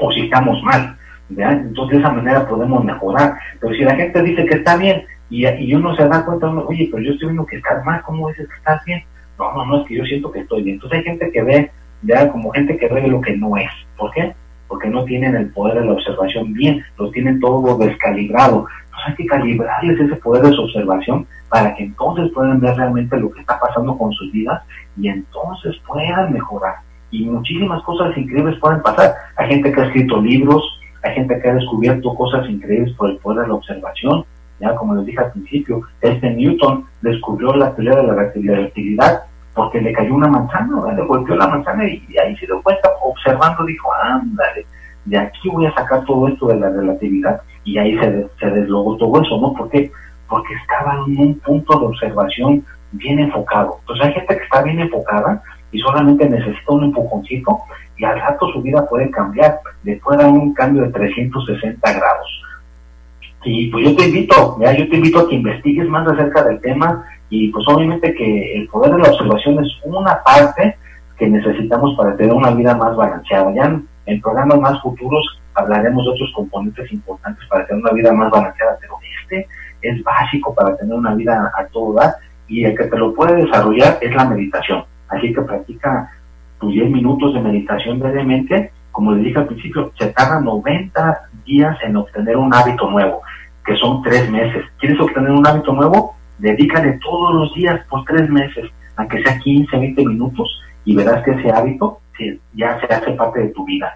o 0.00 0.12
si 0.12 0.22
estamos 0.22 0.62
mal. 0.62 0.96
Entonces 1.30 1.96
de 1.96 2.02
esa 2.02 2.12
manera 2.12 2.46
podemos 2.46 2.84
mejorar. 2.84 3.34
Pero 3.60 3.74
si 3.74 3.84
la 3.84 3.96
gente 3.96 4.22
dice 4.22 4.44
que 4.44 4.56
está 4.56 4.76
bien 4.76 5.04
y, 5.30 5.46
y 5.46 5.74
uno 5.74 5.94
se 5.96 6.06
da 6.06 6.24
cuenta, 6.24 6.48
oye, 6.48 6.88
pero 6.90 7.02
yo 7.02 7.12
estoy 7.12 7.28
viendo 7.28 7.46
que 7.46 7.56
estás 7.56 7.84
mal, 7.84 8.02
¿cómo 8.02 8.28
dices 8.28 8.48
que 8.48 8.56
estás 8.56 8.84
bien? 8.84 9.02
No, 9.38 9.52
no, 9.52 9.66
no, 9.66 9.80
es 9.80 9.88
que 9.88 9.96
yo 9.96 10.04
siento 10.04 10.30
que 10.30 10.40
estoy 10.40 10.62
bien. 10.62 10.76
Entonces 10.76 10.98
hay 10.98 11.04
gente 11.04 11.30
que 11.32 11.42
ve, 11.42 11.70
ya 12.02 12.28
como 12.30 12.52
gente 12.52 12.76
que 12.76 12.88
ve 12.88 13.08
lo 13.08 13.20
que 13.20 13.36
no 13.36 13.56
es. 13.56 13.70
¿Por 13.96 14.12
qué? 14.12 14.34
Porque 14.74 14.88
no 14.88 15.04
tienen 15.04 15.36
el 15.36 15.50
poder 15.50 15.78
de 15.78 15.86
la 15.86 15.92
observación 15.92 16.52
bien, 16.52 16.84
lo 16.98 17.08
tienen 17.12 17.38
todo 17.38 17.78
descalibrado. 17.78 18.66
Entonces 18.86 19.06
hay 19.06 19.14
que 19.14 19.26
calibrarles 19.26 20.00
ese 20.00 20.16
poder 20.16 20.42
de 20.42 20.50
su 20.50 20.62
observación 20.62 21.28
para 21.48 21.72
que 21.76 21.84
entonces 21.84 22.28
puedan 22.34 22.58
ver 22.58 22.76
realmente 22.76 23.16
lo 23.16 23.30
que 23.30 23.42
está 23.42 23.60
pasando 23.60 23.96
con 23.96 24.10
sus 24.14 24.32
vidas 24.32 24.60
y 24.96 25.06
entonces 25.06 25.76
puedan 25.86 26.32
mejorar. 26.32 26.74
Y 27.12 27.24
muchísimas 27.24 27.84
cosas 27.84 28.18
increíbles 28.18 28.58
pueden 28.58 28.82
pasar. 28.82 29.14
Hay 29.36 29.48
gente 29.50 29.70
que 29.70 29.80
ha 29.80 29.84
escrito 29.84 30.20
libros, 30.20 30.64
hay 31.04 31.14
gente 31.14 31.40
que 31.40 31.50
ha 31.50 31.54
descubierto 31.54 32.12
cosas 32.16 32.50
increíbles 32.50 32.92
por 32.96 33.10
el 33.10 33.18
poder 33.18 33.42
de 33.42 33.48
la 33.48 33.54
observación. 33.54 34.24
Ya 34.58 34.74
como 34.74 34.96
les 34.96 35.06
dije 35.06 35.20
al 35.20 35.30
principio, 35.30 35.82
este 36.00 36.30
Newton 36.32 36.84
descubrió 37.00 37.54
la 37.54 37.72
teoría 37.76 37.94
de 37.94 38.02
la 38.08 38.14
relatividad 38.14 39.22
porque 39.54 39.80
le 39.80 39.92
cayó 39.92 40.14
una 40.14 40.28
manzana, 40.28 40.92
le 40.92 41.04
golpeó 41.04 41.36
la 41.36 41.48
manzana 41.48 41.86
y, 41.86 42.02
ahí 42.18 42.36
se 42.36 42.46
dio 42.46 42.60
cuenta, 42.62 42.90
observando, 43.02 43.64
dijo, 43.64 43.88
ándale, 44.02 44.66
de 45.04 45.18
aquí 45.18 45.48
voy 45.48 45.66
a 45.66 45.74
sacar 45.74 46.04
todo 46.04 46.28
esto 46.28 46.48
de 46.48 46.56
la 46.56 46.70
relatividad 46.70 47.40
y 47.62 47.78
ahí 47.78 47.96
se, 47.98 48.26
se 48.38 48.50
deslogó 48.50 48.96
todo 48.96 49.22
eso, 49.22 49.38
¿no? 49.40 49.52
¿Por? 49.54 49.70
Porque 49.70 50.54
estaba 50.54 51.04
en 51.06 51.20
un 51.20 51.38
punto 51.40 51.78
de 51.78 51.86
observación 51.86 52.64
bien 52.92 53.18
enfocado. 53.18 53.76
Entonces 53.80 54.06
hay 54.06 54.12
gente 54.14 54.36
que 54.36 54.44
está 54.44 54.62
bien 54.62 54.80
enfocada 54.80 55.42
y 55.70 55.78
solamente 55.80 56.28
necesita 56.28 56.72
un 56.72 56.84
empujoncito 56.84 57.58
y 57.96 58.04
al 58.04 58.20
rato 58.20 58.48
su 58.52 58.62
vida 58.62 58.86
puede 58.88 59.10
cambiar, 59.10 59.60
le 59.82 59.96
puede 59.96 60.22
dar 60.22 60.32
un 60.32 60.54
cambio 60.54 60.82
de 60.82 60.90
360 60.90 61.92
grados. 61.92 62.42
Y 63.44 63.70
pues 63.70 63.84
yo 63.84 63.96
te 63.96 64.06
invito, 64.06 64.56
ya 64.60 64.72
yo 64.72 64.88
te 64.88 64.96
invito 64.96 65.20
a 65.20 65.28
que 65.28 65.34
investigues 65.34 65.88
más 65.88 66.08
acerca 66.08 66.44
del 66.44 66.60
tema, 66.60 67.04
y 67.34 67.48
pues 67.48 67.66
obviamente 67.66 68.14
que 68.14 68.54
el 68.54 68.68
poder 68.68 68.92
de 68.92 68.98
la 68.98 69.08
observación 69.08 69.64
es 69.64 69.68
una 69.82 70.22
parte 70.22 70.76
que 71.18 71.28
necesitamos 71.28 71.96
para 71.96 72.16
tener 72.16 72.32
una 72.32 72.52
vida 72.52 72.76
más 72.76 72.94
balanceada. 72.94 73.52
Ya 73.52 73.76
en, 74.06 74.20
programas 74.20 74.60
más 74.60 74.80
futuros 74.80 75.26
hablaremos 75.54 76.04
de 76.04 76.12
otros 76.12 76.32
componentes 76.32 76.92
importantes 76.92 77.44
para 77.48 77.66
tener 77.66 77.82
una 77.82 77.92
vida 77.92 78.12
más 78.12 78.30
balanceada, 78.30 78.78
pero 78.80 78.94
este 79.20 79.48
es 79.82 80.00
básico 80.04 80.54
para 80.54 80.76
tener 80.76 80.94
una 80.94 81.12
vida 81.16 81.50
a 81.58 81.66
todo 81.66 81.94
dar 81.94 82.14
y 82.46 82.64
el 82.66 82.76
que 82.76 82.84
te 82.84 82.96
lo 82.96 83.12
puede 83.12 83.44
desarrollar 83.44 83.98
es 84.00 84.14
la 84.14 84.26
meditación. 84.26 84.84
Así 85.08 85.32
que 85.32 85.42
practica 85.42 86.12
tus 86.60 86.72
10 86.72 86.88
minutos 86.90 87.34
de 87.34 87.40
meditación 87.40 87.98
brevemente. 87.98 88.70
Como 88.92 89.10
les 89.10 89.24
dije 89.24 89.38
al 89.40 89.46
principio, 89.46 89.90
se 89.98 90.06
tarda 90.12 90.40
90 90.40 91.20
días 91.44 91.76
en 91.82 91.96
obtener 91.96 92.36
un 92.36 92.54
hábito 92.54 92.88
nuevo, 92.88 93.22
que 93.66 93.74
son 93.74 94.02
3 94.02 94.30
meses. 94.30 94.64
¿Quieres 94.78 95.00
obtener 95.00 95.32
un 95.32 95.44
hábito 95.44 95.72
nuevo? 95.72 96.13
Dedícale 96.38 96.98
todos 97.02 97.34
los 97.34 97.54
días 97.54 97.80
por 97.88 98.04
tres 98.04 98.28
meses, 98.28 98.70
aunque 98.96 99.22
sea 99.22 99.38
15, 99.38 99.76
20 99.76 100.04
minutos, 100.06 100.60
y 100.84 100.94
verás 100.94 101.22
que 101.22 101.32
ese 101.32 101.50
hábito 101.50 102.00
ya 102.54 102.78
se 102.80 102.86
hace 102.92 103.12
parte 103.12 103.40
de 103.40 103.48
tu 103.48 103.64
vida. 103.64 103.94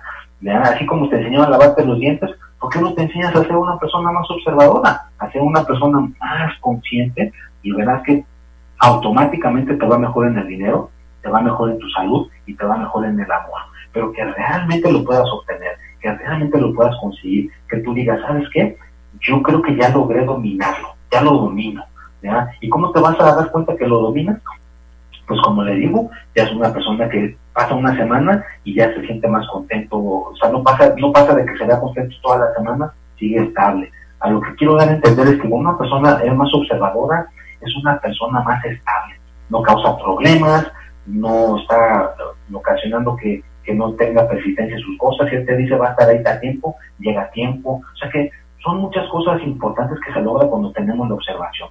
Así 0.62 0.86
como 0.86 1.08
te 1.08 1.16
enseñaron 1.16 1.46
a 1.46 1.50
lavarte 1.50 1.84
los 1.84 1.98
dientes, 1.98 2.30
¿por 2.60 2.72
qué 2.72 2.80
no 2.80 2.94
te 2.94 3.02
enseñas 3.02 3.34
a 3.34 3.42
ser 3.42 3.56
una 3.56 3.78
persona 3.78 4.12
más 4.12 4.28
observadora, 4.30 5.10
a 5.18 5.30
ser 5.30 5.42
una 5.42 5.64
persona 5.64 5.98
más 6.20 6.58
consciente 6.60 7.32
y 7.62 7.72
verás 7.72 8.02
que 8.02 8.24
automáticamente 8.78 9.74
te 9.74 9.86
va 9.86 9.98
mejor 9.98 10.28
en 10.28 10.38
el 10.38 10.46
dinero, 10.46 10.90
te 11.22 11.28
va 11.28 11.40
mejor 11.40 11.70
en 11.70 11.78
tu 11.78 11.88
salud 11.90 12.28
y 12.46 12.54
te 12.54 12.64
va 12.64 12.76
mejor 12.76 13.04
en 13.04 13.18
el 13.18 13.30
amor? 13.30 13.60
Pero 13.92 14.12
que 14.12 14.24
realmente 14.24 14.92
lo 14.92 15.04
puedas 15.04 15.28
obtener, 15.32 15.76
que 16.00 16.12
realmente 16.12 16.60
lo 16.60 16.72
puedas 16.72 16.96
conseguir, 17.00 17.50
que 17.68 17.78
tú 17.78 17.92
digas, 17.94 18.20
¿sabes 18.20 18.48
qué? 18.52 18.78
Yo 19.20 19.42
creo 19.42 19.60
que 19.60 19.74
ya 19.74 19.88
logré 19.88 20.24
dominarlo, 20.24 20.94
ya 21.10 21.20
lo 21.20 21.32
domino 21.32 21.84
¿Y 22.60 22.68
cómo 22.68 22.90
te 22.92 23.00
vas 23.00 23.18
a 23.20 23.34
dar 23.34 23.50
cuenta 23.50 23.76
que 23.76 23.86
lo 23.86 24.00
dominas? 24.00 24.40
Pues 25.26 25.40
como 25.42 25.62
le 25.62 25.74
digo, 25.74 26.10
ya 26.34 26.44
es 26.44 26.52
una 26.52 26.72
persona 26.72 27.08
que 27.08 27.36
pasa 27.52 27.74
una 27.74 27.94
semana 27.96 28.44
y 28.64 28.74
ya 28.74 28.92
se 28.94 29.04
siente 29.04 29.28
más 29.28 29.46
contento, 29.48 29.98
o 29.98 30.34
sea, 30.40 30.48
no 30.48 30.62
pasa, 30.62 30.94
no 30.96 31.12
pasa 31.12 31.34
de 31.34 31.44
que 31.44 31.56
se 31.56 31.64
vea 31.64 31.80
contento 31.80 32.16
toda 32.22 32.38
la 32.38 32.54
semana, 32.54 32.92
sigue 33.18 33.42
estable. 33.42 33.90
A 34.20 34.30
lo 34.30 34.40
que 34.40 34.54
quiero 34.56 34.76
dar 34.76 34.88
a 34.88 34.92
entender 34.92 35.28
es 35.28 35.40
que 35.40 35.46
una 35.46 35.76
persona 35.76 36.20
es 36.24 36.34
más 36.34 36.52
observadora, 36.54 37.26
es 37.60 37.76
una 37.76 37.98
persona 38.00 38.40
más 38.40 38.64
estable, 38.64 39.20
no 39.50 39.62
causa 39.62 39.98
problemas, 39.98 40.66
no 41.06 41.58
está 41.58 42.14
ocasionando 42.52 43.16
que, 43.16 43.42
que 43.64 43.74
no 43.74 43.92
tenga 43.94 44.28
persistencia 44.28 44.76
en 44.76 44.82
sus 44.82 44.96
cosas, 44.98 45.28
si 45.28 45.36
él 45.36 45.46
te 45.46 45.56
dice 45.56 45.76
va 45.76 45.88
a 45.88 45.90
estar 45.90 46.08
ahí 46.08 46.22
a 46.24 46.40
tiempo, 46.40 46.76
llega 46.98 47.22
a 47.22 47.30
tiempo, 47.30 47.82
o 47.82 47.96
sea 47.96 48.10
que 48.10 48.30
son 48.62 48.78
muchas 48.80 49.08
cosas 49.08 49.42
importantes 49.42 49.98
que 50.04 50.12
se 50.12 50.20
logra 50.20 50.48
cuando 50.48 50.72
tenemos 50.72 51.08
la 51.08 51.14
observación. 51.14 51.68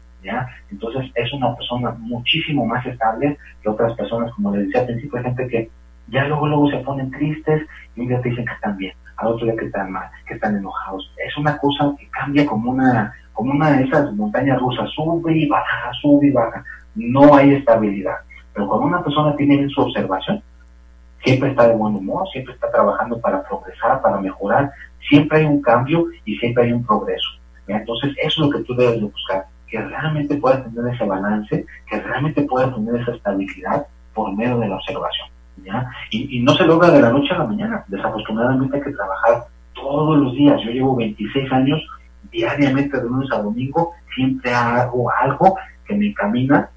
Entonces 0.69 1.09
es 1.15 1.31
una 1.33 1.55
persona 1.55 1.91
muchísimo 1.99 2.65
más 2.65 2.85
estable 2.85 3.37
que 3.61 3.69
otras 3.69 3.93
personas, 3.93 4.31
como 4.33 4.55
les 4.55 4.65
decía 4.65 4.81
al 4.81 4.87
principio, 4.87 5.17
hay 5.17 5.23
gente 5.23 5.47
que 5.47 5.69
ya 6.07 6.25
luego, 6.25 6.47
luego 6.47 6.69
se 6.69 6.77
ponen 6.79 7.11
tristes 7.11 7.67
y 7.95 8.01
un 8.01 8.07
día 8.07 8.21
te 8.21 8.29
dicen 8.29 8.45
que 8.45 8.53
están 8.53 8.77
bien, 8.77 8.93
al 9.17 9.27
otro 9.27 9.45
día 9.45 9.55
que 9.55 9.65
están 9.65 9.91
mal, 9.91 10.09
que 10.25 10.35
están 10.35 10.55
enojados. 10.55 11.11
Es 11.25 11.37
una 11.37 11.57
cosa 11.57 11.93
que 11.97 12.07
cambia 12.09 12.45
como 12.45 12.71
una, 12.71 13.13
como 13.33 13.51
una 13.51 13.71
de 13.71 13.83
esas 13.83 14.13
montañas 14.13 14.59
rusas, 14.59 14.89
sube 14.91 15.33
y 15.37 15.47
baja, 15.47 15.91
sube 16.01 16.27
y 16.27 16.31
baja. 16.31 16.63
No 16.95 17.35
hay 17.35 17.53
estabilidad. 17.53 18.17
Pero 18.53 18.67
cuando 18.67 18.87
una 18.87 19.03
persona 19.03 19.35
tiene 19.35 19.67
su 19.69 19.81
observación, 19.81 20.41
siempre 21.23 21.49
está 21.49 21.67
de 21.67 21.75
buen 21.75 21.95
humor, 21.95 22.27
siempre 22.31 22.53
está 22.53 22.71
trabajando 22.71 23.19
para 23.19 23.43
progresar, 23.43 24.01
para 24.01 24.19
mejorar, 24.19 24.71
siempre 25.07 25.39
hay 25.39 25.45
un 25.45 25.61
cambio 25.61 26.05
y 26.25 26.37
siempre 26.37 26.65
hay 26.65 26.73
un 26.73 26.85
progreso. 26.85 27.29
Entonces, 27.67 28.15
eso 28.17 28.43
es 28.43 28.49
lo 28.49 28.49
que 28.49 28.63
tú 28.63 28.75
debes 28.75 28.99
de 28.99 29.05
buscar 29.05 29.45
que 29.67 29.81
realmente 29.81 30.35
pueda 30.37 30.63
tener 30.63 30.93
ese 30.93 31.03
balance, 31.03 31.65
que 31.89 31.99
realmente 31.99 32.41
pueda 32.43 32.73
tener 32.73 33.01
esa 33.01 33.11
estabilidad 33.11 33.85
por 34.13 34.35
medio 34.35 34.57
de 34.59 34.69
la 34.69 34.75
observación. 34.75 35.27
¿ya? 35.63 35.89
Y, 36.11 36.39
no 36.41 36.53
se 36.55 36.65
logra 36.65 36.89
de 36.89 37.01
la 37.01 37.11
noche 37.11 37.33
a 37.33 37.39
la 37.39 37.45
mañana. 37.45 37.83
Desafortunadamente 37.87 38.77
hay 38.77 38.83
que 38.83 38.91
trabajar 38.91 39.47
todos 39.73 40.17
los 40.17 40.33
días. 40.33 40.61
Yo 40.63 40.71
llevo 40.71 40.95
26 40.95 41.51
años 41.51 41.81
diariamente 42.31 42.97
de 42.97 43.03
lunes 43.03 43.29
a 43.31 43.41
domingo, 43.41 43.93
siempre 44.13 44.53
hago 44.53 45.09
algo 45.11 45.55
que 45.85 45.95
me 45.95 46.07
encamina 46.07 46.69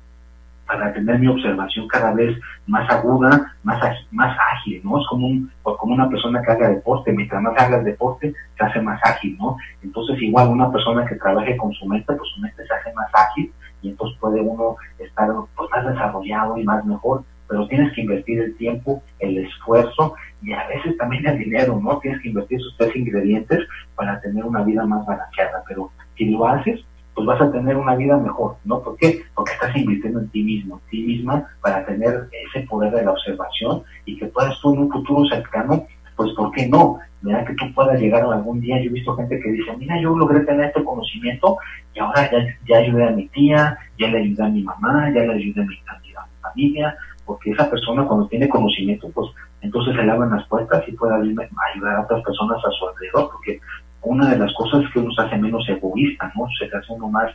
para 0.71 0.93
tener 0.93 1.19
mi 1.19 1.27
observación 1.27 1.89
cada 1.89 2.13
vez 2.13 2.39
más 2.67 2.89
aguda, 2.91 3.53
más, 3.65 3.83
más 4.13 4.37
ágil, 4.53 4.81
¿no? 4.85 5.01
Es 5.01 5.07
como, 5.09 5.27
un, 5.27 5.51
como 5.63 5.95
una 5.95 6.09
persona 6.09 6.41
que 6.43 6.53
haga 6.53 6.69
deporte, 6.69 7.13
mientras 7.13 7.43
más 7.43 7.59
hagas 7.59 7.85
deporte, 7.85 8.33
se 8.57 8.65
hace 8.65 8.81
más 8.81 9.01
ágil, 9.03 9.37
¿no? 9.39 9.57
Entonces 9.83 10.23
igual 10.23 10.49
una 10.49 10.71
persona 10.71 11.05
que 11.07 11.17
trabaje 11.17 11.57
con 11.57 11.73
su 11.73 11.87
mente, 11.87 12.15
pues 12.15 12.31
su 12.35 12.41
mente 12.41 12.65
se 12.65 12.73
hace 12.73 12.93
más 12.93 13.11
ágil 13.13 13.53
y 13.83 13.91
entonces 13.91 14.17
puede 14.21 14.41
uno 14.41 14.77
estar 14.99 15.29
pues, 15.57 15.71
más 15.71 15.87
desarrollado 15.87 16.57
y 16.57 16.63
más 16.63 16.85
mejor, 16.85 17.25
pero 17.49 17.67
tienes 17.67 17.93
que 17.93 18.03
invertir 18.03 18.41
el 18.41 18.57
tiempo, 18.57 19.03
el 19.19 19.39
esfuerzo 19.39 20.15
y 20.41 20.53
a 20.53 20.69
veces 20.69 20.97
también 20.99 21.27
el 21.27 21.39
dinero, 21.39 21.81
¿no? 21.83 21.99
Tienes 21.99 22.23
que 22.23 22.29
invertir 22.29 22.61
esos 22.61 22.77
tres 22.79 22.95
ingredientes 22.95 23.67
para 23.97 24.21
tener 24.21 24.45
una 24.45 24.63
vida 24.63 24.87
más 24.87 25.05
balanceada, 25.05 25.65
pero 25.67 25.91
si 26.17 26.27
lo 26.27 26.47
haces, 26.47 26.81
pues 27.21 27.39
vas 27.39 27.49
a 27.49 27.53
tener 27.53 27.77
una 27.77 27.97
vida 27.97 28.17
mejor, 28.17 28.57
¿no? 28.65 28.81
¿Por 28.81 28.97
qué? 28.97 29.23
Porque 29.35 29.53
estás 29.53 29.77
invirtiendo 29.77 30.21
en 30.21 30.29
ti 30.31 30.43
mismo, 30.43 30.81
en 30.85 30.91
ti 30.91 31.03
misma, 31.03 31.47
para 31.61 31.85
tener 31.85 32.29
ese 32.49 32.67
poder 32.67 32.93
de 32.93 33.05
la 33.05 33.13
observación 33.13 33.83
y 34.07 34.17
que 34.17 34.27
puedas 34.27 34.59
tú 34.61 34.73
en 34.73 34.81
un 34.81 34.91
futuro 34.91 35.29
cercano, 35.29 35.85
pues 36.17 36.33
¿por 36.33 36.51
qué 36.53 36.67
no? 36.67 36.99
Mira 37.21 37.45
que 37.45 37.53
tú 37.55 37.67
puedas 37.75 38.01
llegar 38.01 38.23
algún 38.23 38.61
día, 38.61 38.81
yo 38.81 38.89
he 38.89 38.95
visto 38.95 39.15
gente 39.17 39.39
que 39.39 39.53
dice, 39.53 39.77
mira, 39.77 40.01
yo 40.01 40.17
logré 40.17 40.41
tener 40.41 40.69
este 40.69 40.83
conocimiento 40.83 41.59
y 41.95 41.99
ahora 41.99 42.31
ya, 42.31 42.39
ya 42.67 42.79
ayudé 42.79 43.09
a 43.09 43.11
mi 43.11 43.29
tía, 43.29 43.77
ya 43.99 44.09
le 44.09 44.21
ayudé 44.21 44.43
a 44.43 44.49
mi 44.49 44.63
mamá, 44.63 45.11
ya 45.15 45.21
le 45.21 45.35
ayudé 45.35 45.61
a 45.61 45.67
mi, 45.67 45.77
a 45.89 45.99
mi 45.99 46.15
familia, 46.41 46.97
porque 47.27 47.51
esa 47.51 47.69
persona 47.69 48.07
cuando 48.07 48.29
tiene 48.29 48.49
conocimiento, 48.49 49.11
pues 49.11 49.29
entonces 49.61 49.95
se 49.95 50.03
le 50.03 50.11
abren 50.11 50.31
las 50.31 50.49
puertas 50.49 50.83
y 50.89 50.93
puede 50.93 51.15
ayudar 51.15 51.97
a 51.97 52.01
otras 52.01 52.23
personas 52.25 52.65
a 52.65 52.71
su 52.71 52.89
alrededor, 52.89 53.31
porque 53.31 53.61
una 54.03 54.31
de 54.31 54.39
las 54.39 54.53
cosas 54.55 54.85
que 54.93 54.99
uno 54.99 55.13
se 55.13 55.23
hace 55.23 55.37
menos 55.37 55.69
egoísta, 55.69 56.33
¿no? 56.37 56.47
Se 56.59 56.65
hace 56.65 56.93
uno 56.93 57.09
más, 57.09 57.33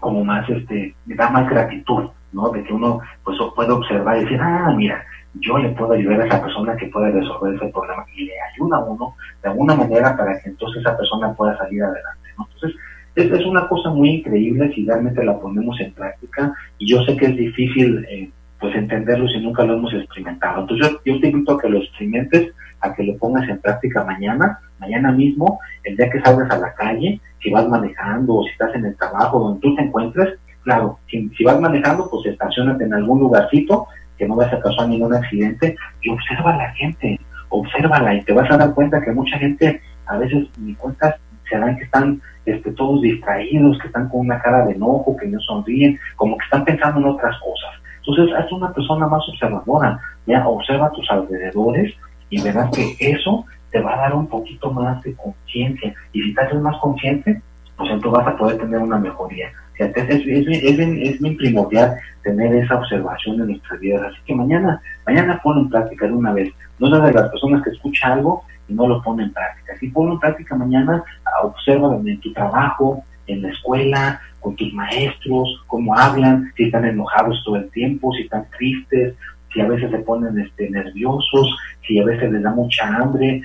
como 0.00 0.24
más, 0.24 0.48
este, 0.48 0.94
da 1.06 1.30
más 1.30 1.48
gratitud, 1.48 2.08
¿no? 2.32 2.50
De 2.50 2.62
que 2.64 2.72
uno, 2.72 3.00
pues, 3.24 3.38
puede 3.54 3.72
observar 3.72 4.16
y 4.16 4.24
decir, 4.24 4.40
ah, 4.40 4.72
mira, 4.76 5.04
yo 5.34 5.58
le 5.58 5.70
puedo 5.70 5.92
ayudar 5.92 6.22
a 6.22 6.26
esa 6.26 6.42
persona 6.42 6.76
que 6.76 6.86
puede 6.86 7.10
resolver 7.12 7.54
ese 7.54 7.68
problema 7.68 8.04
y 8.14 8.26
le 8.26 8.32
ayuda 8.52 8.78
a 8.78 8.84
uno 8.84 9.14
de 9.42 9.48
alguna 9.48 9.74
manera 9.74 10.16
para 10.16 10.40
que 10.40 10.48
entonces 10.48 10.80
esa 10.80 10.96
persona 10.96 11.32
pueda 11.34 11.56
salir 11.58 11.82
adelante, 11.82 12.28
¿no? 12.38 12.48
Entonces, 12.52 12.80
es, 13.14 13.30
es 13.30 13.46
una 13.46 13.68
cosa 13.68 13.90
muy 13.90 14.10
increíble 14.10 14.72
si 14.74 14.86
realmente 14.86 15.24
la 15.24 15.38
ponemos 15.38 15.78
en 15.80 15.92
práctica 15.92 16.52
y 16.78 16.88
yo 16.90 17.02
sé 17.02 17.16
que 17.16 17.26
es 17.26 17.36
difícil, 17.36 18.06
eh, 18.08 18.30
pues, 18.60 18.74
entenderlo 18.74 19.28
si 19.28 19.38
nunca 19.40 19.64
lo 19.64 19.74
hemos 19.74 19.92
experimentado. 19.94 20.62
Entonces, 20.62 20.98
yo, 21.04 21.20
te 21.20 21.28
invito 21.28 21.52
a 21.52 21.60
que 21.60 21.68
lo 21.68 21.78
experimentes, 21.78 22.52
a 22.80 22.94
que 22.94 23.04
lo 23.04 23.16
pongas 23.16 23.48
en 23.48 23.58
práctica 23.58 24.04
mañana, 24.04 24.60
mañana 24.78 25.12
mismo, 25.12 25.58
el 25.84 25.96
día 25.96 26.10
que 26.10 26.20
salgas 26.20 26.50
a 26.50 26.58
la 26.58 26.74
calle, 26.74 27.20
si 27.42 27.50
vas 27.50 27.68
manejando 27.68 28.36
o 28.36 28.44
si 28.44 28.50
estás 28.50 28.74
en 28.74 28.86
el 28.86 28.96
trabajo, 28.96 29.40
donde 29.40 29.60
tú 29.60 29.74
te 29.74 29.82
encuentres, 29.82 30.38
claro, 30.62 30.98
si, 31.08 31.44
vas 31.44 31.60
manejando, 31.60 32.08
pues 32.10 32.26
estacionate 32.26 32.84
en 32.84 32.94
algún 32.94 33.20
lugarcito, 33.20 33.86
que 34.16 34.26
no 34.26 34.36
vayas 34.36 34.54
a 34.54 34.60
causar 34.60 34.88
ningún 34.88 35.14
accidente, 35.14 35.76
y 36.02 36.10
observa 36.10 36.54
a 36.54 36.56
la 36.56 36.70
gente, 36.72 37.18
obsérvala 37.48 38.14
y 38.14 38.22
te 38.24 38.32
vas 38.32 38.50
a 38.50 38.56
dar 38.56 38.74
cuenta 38.74 39.00
que 39.00 39.12
mucha 39.12 39.38
gente 39.38 39.80
a 40.06 40.18
veces 40.18 40.46
ni 40.58 40.74
cuentas 40.74 41.14
se 41.48 41.58
dan 41.58 41.76
que 41.76 41.84
están 41.84 42.20
este, 42.44 42.72
todos 42.72 43.00
distraídos, 43.02 43.78
que 43.78 43.86
están 43.86 44.08
con 44.08 44.20
una 44.20 44.40
cara 44.40 44.66
de 44.66 44.72
enojo, 44.72 45.16
que 45.16 45.26
no 45.26 45.40
sonríen, 45.40 45.98
como 46.16 46.36
que 46.36 46.44
están 46.44 46.64
pensando 46.64 47.00
en 47.00 47.06
otras 47.06 47.36
cosas. 47.40 47.70
Entonces, 48.08 48.34
haz 48.34 48.50
una 48.52 48.72
persona 48.72 49.06
más 49.06 49.22
observadora, 49.28 50.00
ya 50.26 50.48
observa 50.48 50.90
tus 50.92 51.08
alrededores 51.10 51.94
y 52.30 52.40
verás 52.40 52.70
que 52.70 52.96
eso 52.98 53.44
te 53.70 53.80
va 53.80 53.94
a 53.94 53.98
dar 53.98 54.14
un 54.14 54.26
poquito 54.26 54.72
más 54.72 55.02
de 55.02 55.14
conciencia. 55.14 55.94
Y 56.12 56.22
si 56.22 56.34
te 56.34 56.40
haces 56.40 56.60
más 56.60 56.78
consciente, 56.78 57.42
pues 57.76 57.90
entonces 57.90 58.24
vas 58.24 58.34
a 58.34 58.38
poder 58.38 58.58
tener 58.58 58.78
una 58.78 58.98
mejoría. 58.98 59.50
es, 59.78 59.92
es, 59.94 60.22
es, 60.26 61.20
muy 61.20 61.36
primordial 61.36 61.96
tener 62.22 62.54
esa 62.54 62.76
observación 62.76 63.40
en 63.40 63.48
nuestras 63.48 63.78
vidas. 63.78 64.02
Así 64.06 64.18
que 64.24 64.34
mañana, 64.34 64.80
mañana 65.06 65.38
ponlo 65.42 65.60
en 65.60 65.68
práctica 65.68 66.06
de 66.06 66.12
una 66.12 66.32
vez. 66.32 66.50
No 66.78 66.88
seas 66.88 67.04
de 67.04 67.12
las 67.12 67.28
personas 67.28 67.62
que 67.62 67.70
escucha 67.70 68.14
algo 68.14 68.42
y 68.68 68.72
no 68.72 68.88
lo 68.88 69.02
pone 69.02 69.24
en 69.24 69.32
práctica. 69.34 69.76
Si 69.78 69.88
ponlo 69.88 70.14
en 70.14 70.20
práctica 70.20 70.56
mañana, 70.56 71.04
observa 71.42 71.94
en 71.94 72.20
tu 72.20 72.32
trabajo, 72.32 73.04
en 73.28 73.42
la 73.42 73.50
escuela, 73.50 74.20
con 74.40 74.56
tus 74.56 74.72
maestros, 74.72 75.62
cómo 75.66 75.96
hablan, 75.96 76.52
si 76.56 76.64
están 76.64 76.84
enojados 76.84 77.42
todo 77.44 77.56
el 77.56 77.70
tiempo, 77.70 78.12
si 78.12 78.22
están 78.22 78.46
tristes, 78.56 79.14
si 79.52 79.60
a 79.60 79.68
veces 79.68 79.90
se 79.90 79.98
ponen 79.98 80.38
este, 80.38 80.68
nerviosos, 80.70 81.56
si 81.86 81.98
a 82.00 82.04
veces 82.04 82.32
les 82.32 82.42
da 82.42 82.50
mucha 82.50 82.86
hambre. 82.96 83.42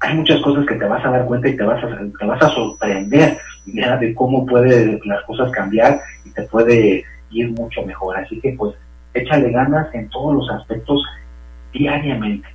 Hay 0.00 0.14
muchas 0.14 0.40
cosas 0.40 0.66
que 0.66 0.76
te 0.76 0.84
vas 0.84 1.04
a 1.04 1.10
dar 1.10 1.26
cuenta 1.26 1.48
y 1.48 1.56
te 1.56 1.62
vas 1.62 1.82
a, 1.82 1.88
te 2.18 2.26
vas 2.26 2.42
a 2.42 2.48
sorprender 2.48 3.36
de 4.00 4.14
cómo 4.14 4.46
pueden 4.46 5.00
las 5.04 5.22
cosas 5.24 5.50
cambiar 5.50 6.00
y 6.24 6.30
te 6.30 6.42
puede 6.42 7.04
ir 7.30 7.50
mucho 7.52 7.84
mejor. 7.84 8.16
Así 8.16 8.40
que 8.40 8.52
pues 8.52 8.74
échale 9.14 9.50
ganas 9.50 9.92
en 9.94 10.08
todos 10.08 10.34
los 10.34 10.50
aspectos 10.50 11.02
diariamente, 11.72 12.48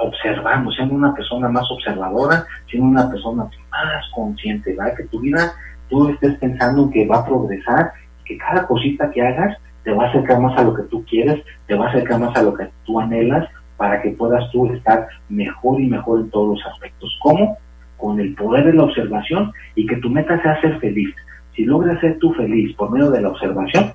observando, 0.00 0.70
siendo 0.70 0.94
una 0.94 1.14
persona 1.14 1.48
más 1.48 1.70
observadora, 1.70 2.46
siendo 2.70 2.88
una 2.88 3.10
persona 3.10 3.44
más 3.44 4.10
consciente, 4.14 4.74
¿verdad? 4.74 4.96
que 4.96 5.04
tu 5.04 5.20
vida 5.20 5.52
tú 5.88 6.08
estés 6.08 6.36
pensando 6.38 6.90
que 6.90 7.06
va 7.06 7.18
a 7.18 7.26
progresar, 7.26 7.92
que 8.24 8.36
cada 8.38 8.66
cosita 8.66 9.10
que 9.10 9.22
hagas 9.22 9.56
te 9.84 9.92
va 9.92 10.04
a 10.04 10.08
acercar 10.08 10.40
más 10.40 10.58
a 10.58 10.64
lo 10.64 10.74
que 10.74 10.82
tú 10.84 11.04
quieres, 11.04 11.44
te 11.66 11.74
va 11.74 11.86
a 11.86 11.88
acercar 11.90 12.18
más 12.18 12.36
a 12.36 12.42
lo 12.42 12.54
que 12.54 12.68
tú 12.84 13.00
anhelas 13.00 13.48
para 13.76 14.02
que 14.02 14.10
puedas 14.10 14.50
tú 14.50 14.66
estar 14.72 15.06
mejor 15.28 15.80
y 15.80 15.86
mejor 15.86 16.20
en 16.20 16.30
todos 16.30 16.58
los 16.58 16.66
aspectos. 16.66 17.16
¿Cómo? 17.22 17.56
Con 17.96 18.18
el 18.20 18.34
poder 18.34 18.66
de 18.66 18.72
la 18.72 18.84
observación 18.84 19.52
y 19.74 19.86
que 19.86 19.96
tu 19.96 20.10
meta 20.10 20.40
sea 20.42 20.60
ser 20.60 20.78
feliz. 20.80 21.14
Si 21.54 21.64
logras 21.64 22.00
ser 22.00 22.18
tú 22.18 22.32
feliz 22.34 22.74
por 22.76 22.90
medio 22.90 23.10
de 23.10 23.22
la 23.22 23.28
observación, 23.28 23.92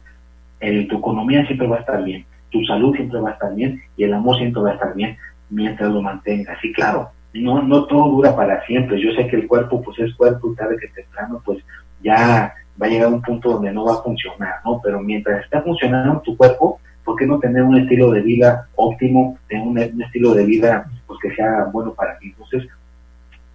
eh, 0.62 0.88
tu 0.88 1.00
economía 1.00 1.46
siempre 1.46 1.68
va 1.68 1.78
a 1.78 1.80
estar 1.80 2.04
bien, 2.04 2.26
tu 2.52 2.64
salud 2.66 2.96
siempre 2.96 3.20
va 3.20 3.30
a 3.30 3.34
estar 3.34 3.56
bien 3.56 3.82
y 3.98 4.04
el 4.04 4.14
amor 4.14 4.38
siempre 4.38 4.62
va 4.62 4.72
a 4.72 4.74
estar 4.74 4.94
bien 4.94 5.18
mientras 5.50 5.92
lo 5.92 6.02
mantengas. 6.02 6.58
Y 6.64 6.72
claro, 6.74 7.12
no, 7.34 7.62
no 7.62 7.86
todo 7.86 8.10
dura 8.10 8.36
para 8.36 8.64
siempre. 8.66 9.02
Yo 9.02 9.12
sé 9.14 9.28
que 9.28 9.38
el 9.38 9.48
cuerpo 9.48 9.82
pues 9.82 9.98
es 10.00 10.14
cuerpo 10.16 10.52
y 10.52 10.56
tarde 10.56 10.78
que 10.80 10.88
temprano 10.90 11.42
pues 11.44 11.64
ya 12.04 12.54
va 12.82 12.88
a 12.88 12.90
llegar 12.90 13.08
un 13.08 13.22
punto 13.22 13.52
donde 13.52 13.72
no 13.72 13.86
va 13.86 13.94
a 13.94 14.04
funcionar, 14.04 14.56
¿no? 14.66 14.82
Pero 14.84 15.00
mientras 15.00 15.44
está 15.44 15.62
funcionando 15.62 16.22
tu 16.22 16.36
cuerpo, 16.36 16.80
¿por 17.04 17.16
qué 17.16 17.26
no 17.26 17.40
tener 17.40 17.64
un 17.64 17.78
estilo 17.78 18.12
de 18.12 18.22
vida 18.22 18.68
óptimo, 18.76 19.38
tener 19.48 19.68
un, 19.68 20.02
estilo 20.02 20.34
de 20.34 20.46
vida 20.46 20.86
pues, 21.08 21.20
que 21.22 21.36
sea 21.36 21.66
bueno 21.72 21.94
para 21.94 22.18
ti? 22.18 22.28
Entonces, 22.30 22.70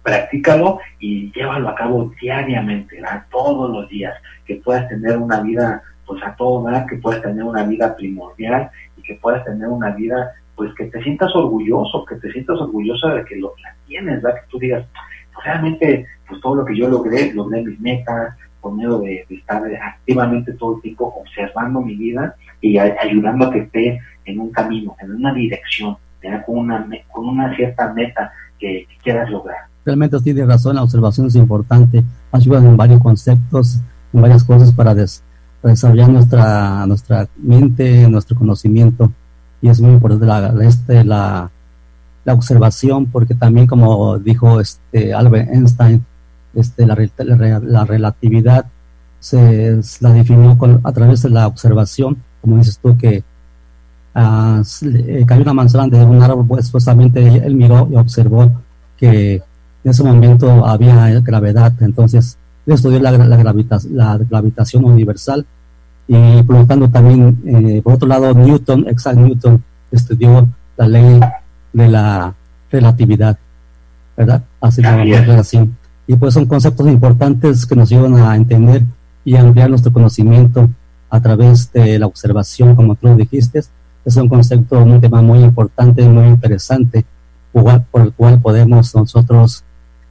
practícalo 0.01 0.79
y 0.99 1.31
llévalo 1.33 1.69
a 1.69 1.75
cabo 1.75 2.11
diariamente, 2.21 2.95
¿verdad? 2.95 3.25
todos 3.29 3.69
los 3.69 3.89
días, 3.89 4.13
que 4.45 4.55
puedas 4.55 4.87
tener 4.87 5.17
una 5.17 5.41
vida 5.41 5.81
pues 6.05 6.23
a 6.23 6.33
todo 6.35 6.63
dar, 6.63 6.85
que 6.85 6.95
puedas 6.95 7.21
tener 7.21 7.43
una 7.43 7.63
vida 7.63 7.93
primordial 7.93 8.71
que 9.07 9.15
puedas 9.15 9.43
tener 9.45 9.67
una 9.67 9.91
vida 9.91 10.33
pues 10.55 10.73
que 10.75 10.85
te 10.85 11.01
sientas 11.03 11.33
orgulloso, 11.35 12.03
que 12.05 12.15
te 12.15 12.31
sientas 12.31 12.59
orgullosa 12.59 13.13
de 13.13 13.25
que 13.25 13.37
lo 13.37 13.53
la 13.63 13.75
tienes, 13.87 14.21
¿verdad? 14.21 14.41
que 14.41 14.47
tú 14.49 14.59
digas, 14.59 14.85
pues, 14.91 15.45
realmente 15.45 16.05
pues 16.27 16.41
todo 16.41 16.55
lo 16.55 16.65
que 16.65 16.75
yo 16.75 16.89
logré, 16.89 17.31
logré 17.33 17.63
mis 17.63 17.79
metas, 17.79 18.35
por 18.59 18.73
medio 18.73 18.99
de, 18.99 19.25
estar 19.29 19.63
activamente 19.81 20.53
todo 20.53 20.75
el 20.75 20.81
tiempo 20.81 21.13
observando 21.21 21.81
mi 21.81 21.95
vida 21.95 22.35
y 22.59 22.77
ayudando 22.77 23.45
a 23.45 23.51
que 23.51 23.59
esté 23.59 24.01
en 24.25 24.39
un 24.39 24.51
camino, 24.51 24.95
en 24.99 25.11
una 25.11 25.33
dirección, 25.33 25.95
con 26.45 26.57
una, 26.57 26.85
con 27.11 27.29
una 27.29 27.55
cierta 27.55 27.93
meta 27.93 28.31
que, 28.59 28.87
quieras 29.03 29.29
lograr. 29.29 29.57
Realmente 29.85 30.19
tiene 30.19 30.45
razón, 30.45 30.75
la 30.75 30.83
observación 30.83 31.27
es 31.27 31.35
importante, 31.35 32.03
ayuda 32.31 32.59
en 32.59 32.75
varios 32.75 33.01
conceptos, 33.01 33.79
en 34.11 34.21
varias 34.21 34.43
cosas 34.43 34.73
para, 34.73 34.93
desarrollar 35.63 36.09
nuestra, 36.09 36.85
nuestra 36.85 37.27
mente, 37.37 38.07
nuestro 38.07 38.37
conocimiento. 38.37 39.11
Y 39.61 39.69
es 39.69 39.81
muy 39.81 39.91
importante 39.91 40.25
la, 40.25 40.53
este, 40.63 41.03
la, 41.03 41.49
la 42.27 42.33
observación 42.33 43.05
porque 43.07 43.33
también 43.33 43.67
como 43.67 44.19
dijo 44.19 44.59
este 44.59 45.13
Albert 45.13 45.49
Einstein 45.49 46.05
este, 46.53 46.85
la, 46.85 46.95
la, 47.63 47.85
relatividad 47.85 48.65
se 49.19 49.79
la 50.01 50.11
definió 50.11 50.57
a 50.83 50.91
través 50.91 51.21
de 51.21 51.29
la 51.29 51.47
observación, 51.47 52.17
como 52.41 52.57
dices 52.57 52.79
tú, 52.79 52.97
que 52.97 53.23
uh, 54.15 55.25
cayó 55.25 55.41
una 55.41 55.53
manzana 55.53 55.87
de 55.87 56.03
un 56.03 56.21
árbol, 56.21 56.45
pues 56.47 56.65
supuestamente 56.65 57.25
él 57.25 57.55
miró 57.55 57.87
y 57.91 57.95
observó 57.95 58.51
que 58.97 59.35
en 59.35 59.91
ese 59.91 60.03
momento 60.03 60.65
había 60.65 61.19
gravedad, 61.21 61.73
entonces 61.79 62.37
estudió 62.75 62.99
la, 62.99 63.11
la, 63.11 63.25
la 63.27 64.17
gravitación 64.17 64.85
universal 64.85 65.45
y 66.07 66.43
por 66.43 66.57
lo 66.57 66.65
tanto 66.65 66.89
también, 66.89 67.41
eh, 67.45 67.81
por 67.81 67.93
otro 67.93 68.07
lado, 68.07 68.33
Newton, 68.33 68.87
Isaac 68.89 69.15
Newton, 69.17 69.61
estudió 69.91 70.47
la 70.77 70.87
ley 70.87 71.19
de 71.73 71.87
la 71.87 72.33
relatividad, 72.71 73.37
¿verdad? 74.15 74.43
Así, 74.61 74.81
así 74.83 75.69
y 76.07 76.15
pues 76.15 76.33
son 76.33 76.45
conceptos 76.45 76.87
importantes 76.87 77.65
que 77.65 77.75
nos 77.75 77.91
ayudan 77.91 78.15
a 78.15 78.35
entender 78.35 78.83
y 79.25 79.35
a 79.35 79.41
ampliar 79.41 79.69
nuestro 79.69 79.91
conocimiento 79.91 80.69
a 81.09 81.19
través 81.21 81.71
de 81.73 81.99
la 81.99 82.07
observación, 82.07 82.75
como 82.75 82.95
tú 82.95 83.13
dijiste. 83.15 83.61
Es 84.05 84.15
un 84.15 84.29
concepto, 84.29 84.81
un 84.81 85.01
tema 85.01 85.21
muy 85.21 85.39
importante, 85.39 86.07
muy 86.07 86.27
interesante, 86.27 87.05
por 87.51 88.01
el 88.01 88.13
cual 88.13 88.39
podemos 88.39 88.95
nosotros 88.95 89.63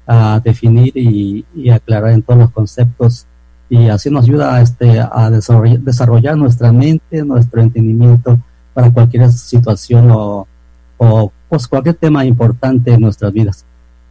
a 0.06 0.40
definir 0.42 0.92
y, 0.96 1.44
aclarar 1.70 2.12
en 2.12 2.22
todos 2.22 2.38
los 2.38 2.50
conceptos 2.50 3.26
y 3.68 3.88
así 3.88 4.10
nos 4.10 4.24
ayuda 4.24 4.60
este, 4.60 5.00
a 5.00 5.30
desarrollar, 5.30 6.36
nuestra 6.36 6.70
mente, 6.70 7.24
nuestro 7.24 7.60
entendimiento 7.60 8.38
para 8.72 8.92
cualquier 8.92 9.30
situación 9.32 10.10
o, 10.10 10.46
o 10.98 11.32
pues, 11.48 11.66
cualquier 11.66 11.96
tema 11.96 12.24
importante 12.24 12.92
en 12.92 13.00
nuestras 13.00 13.32
vidas. 13.32 13.64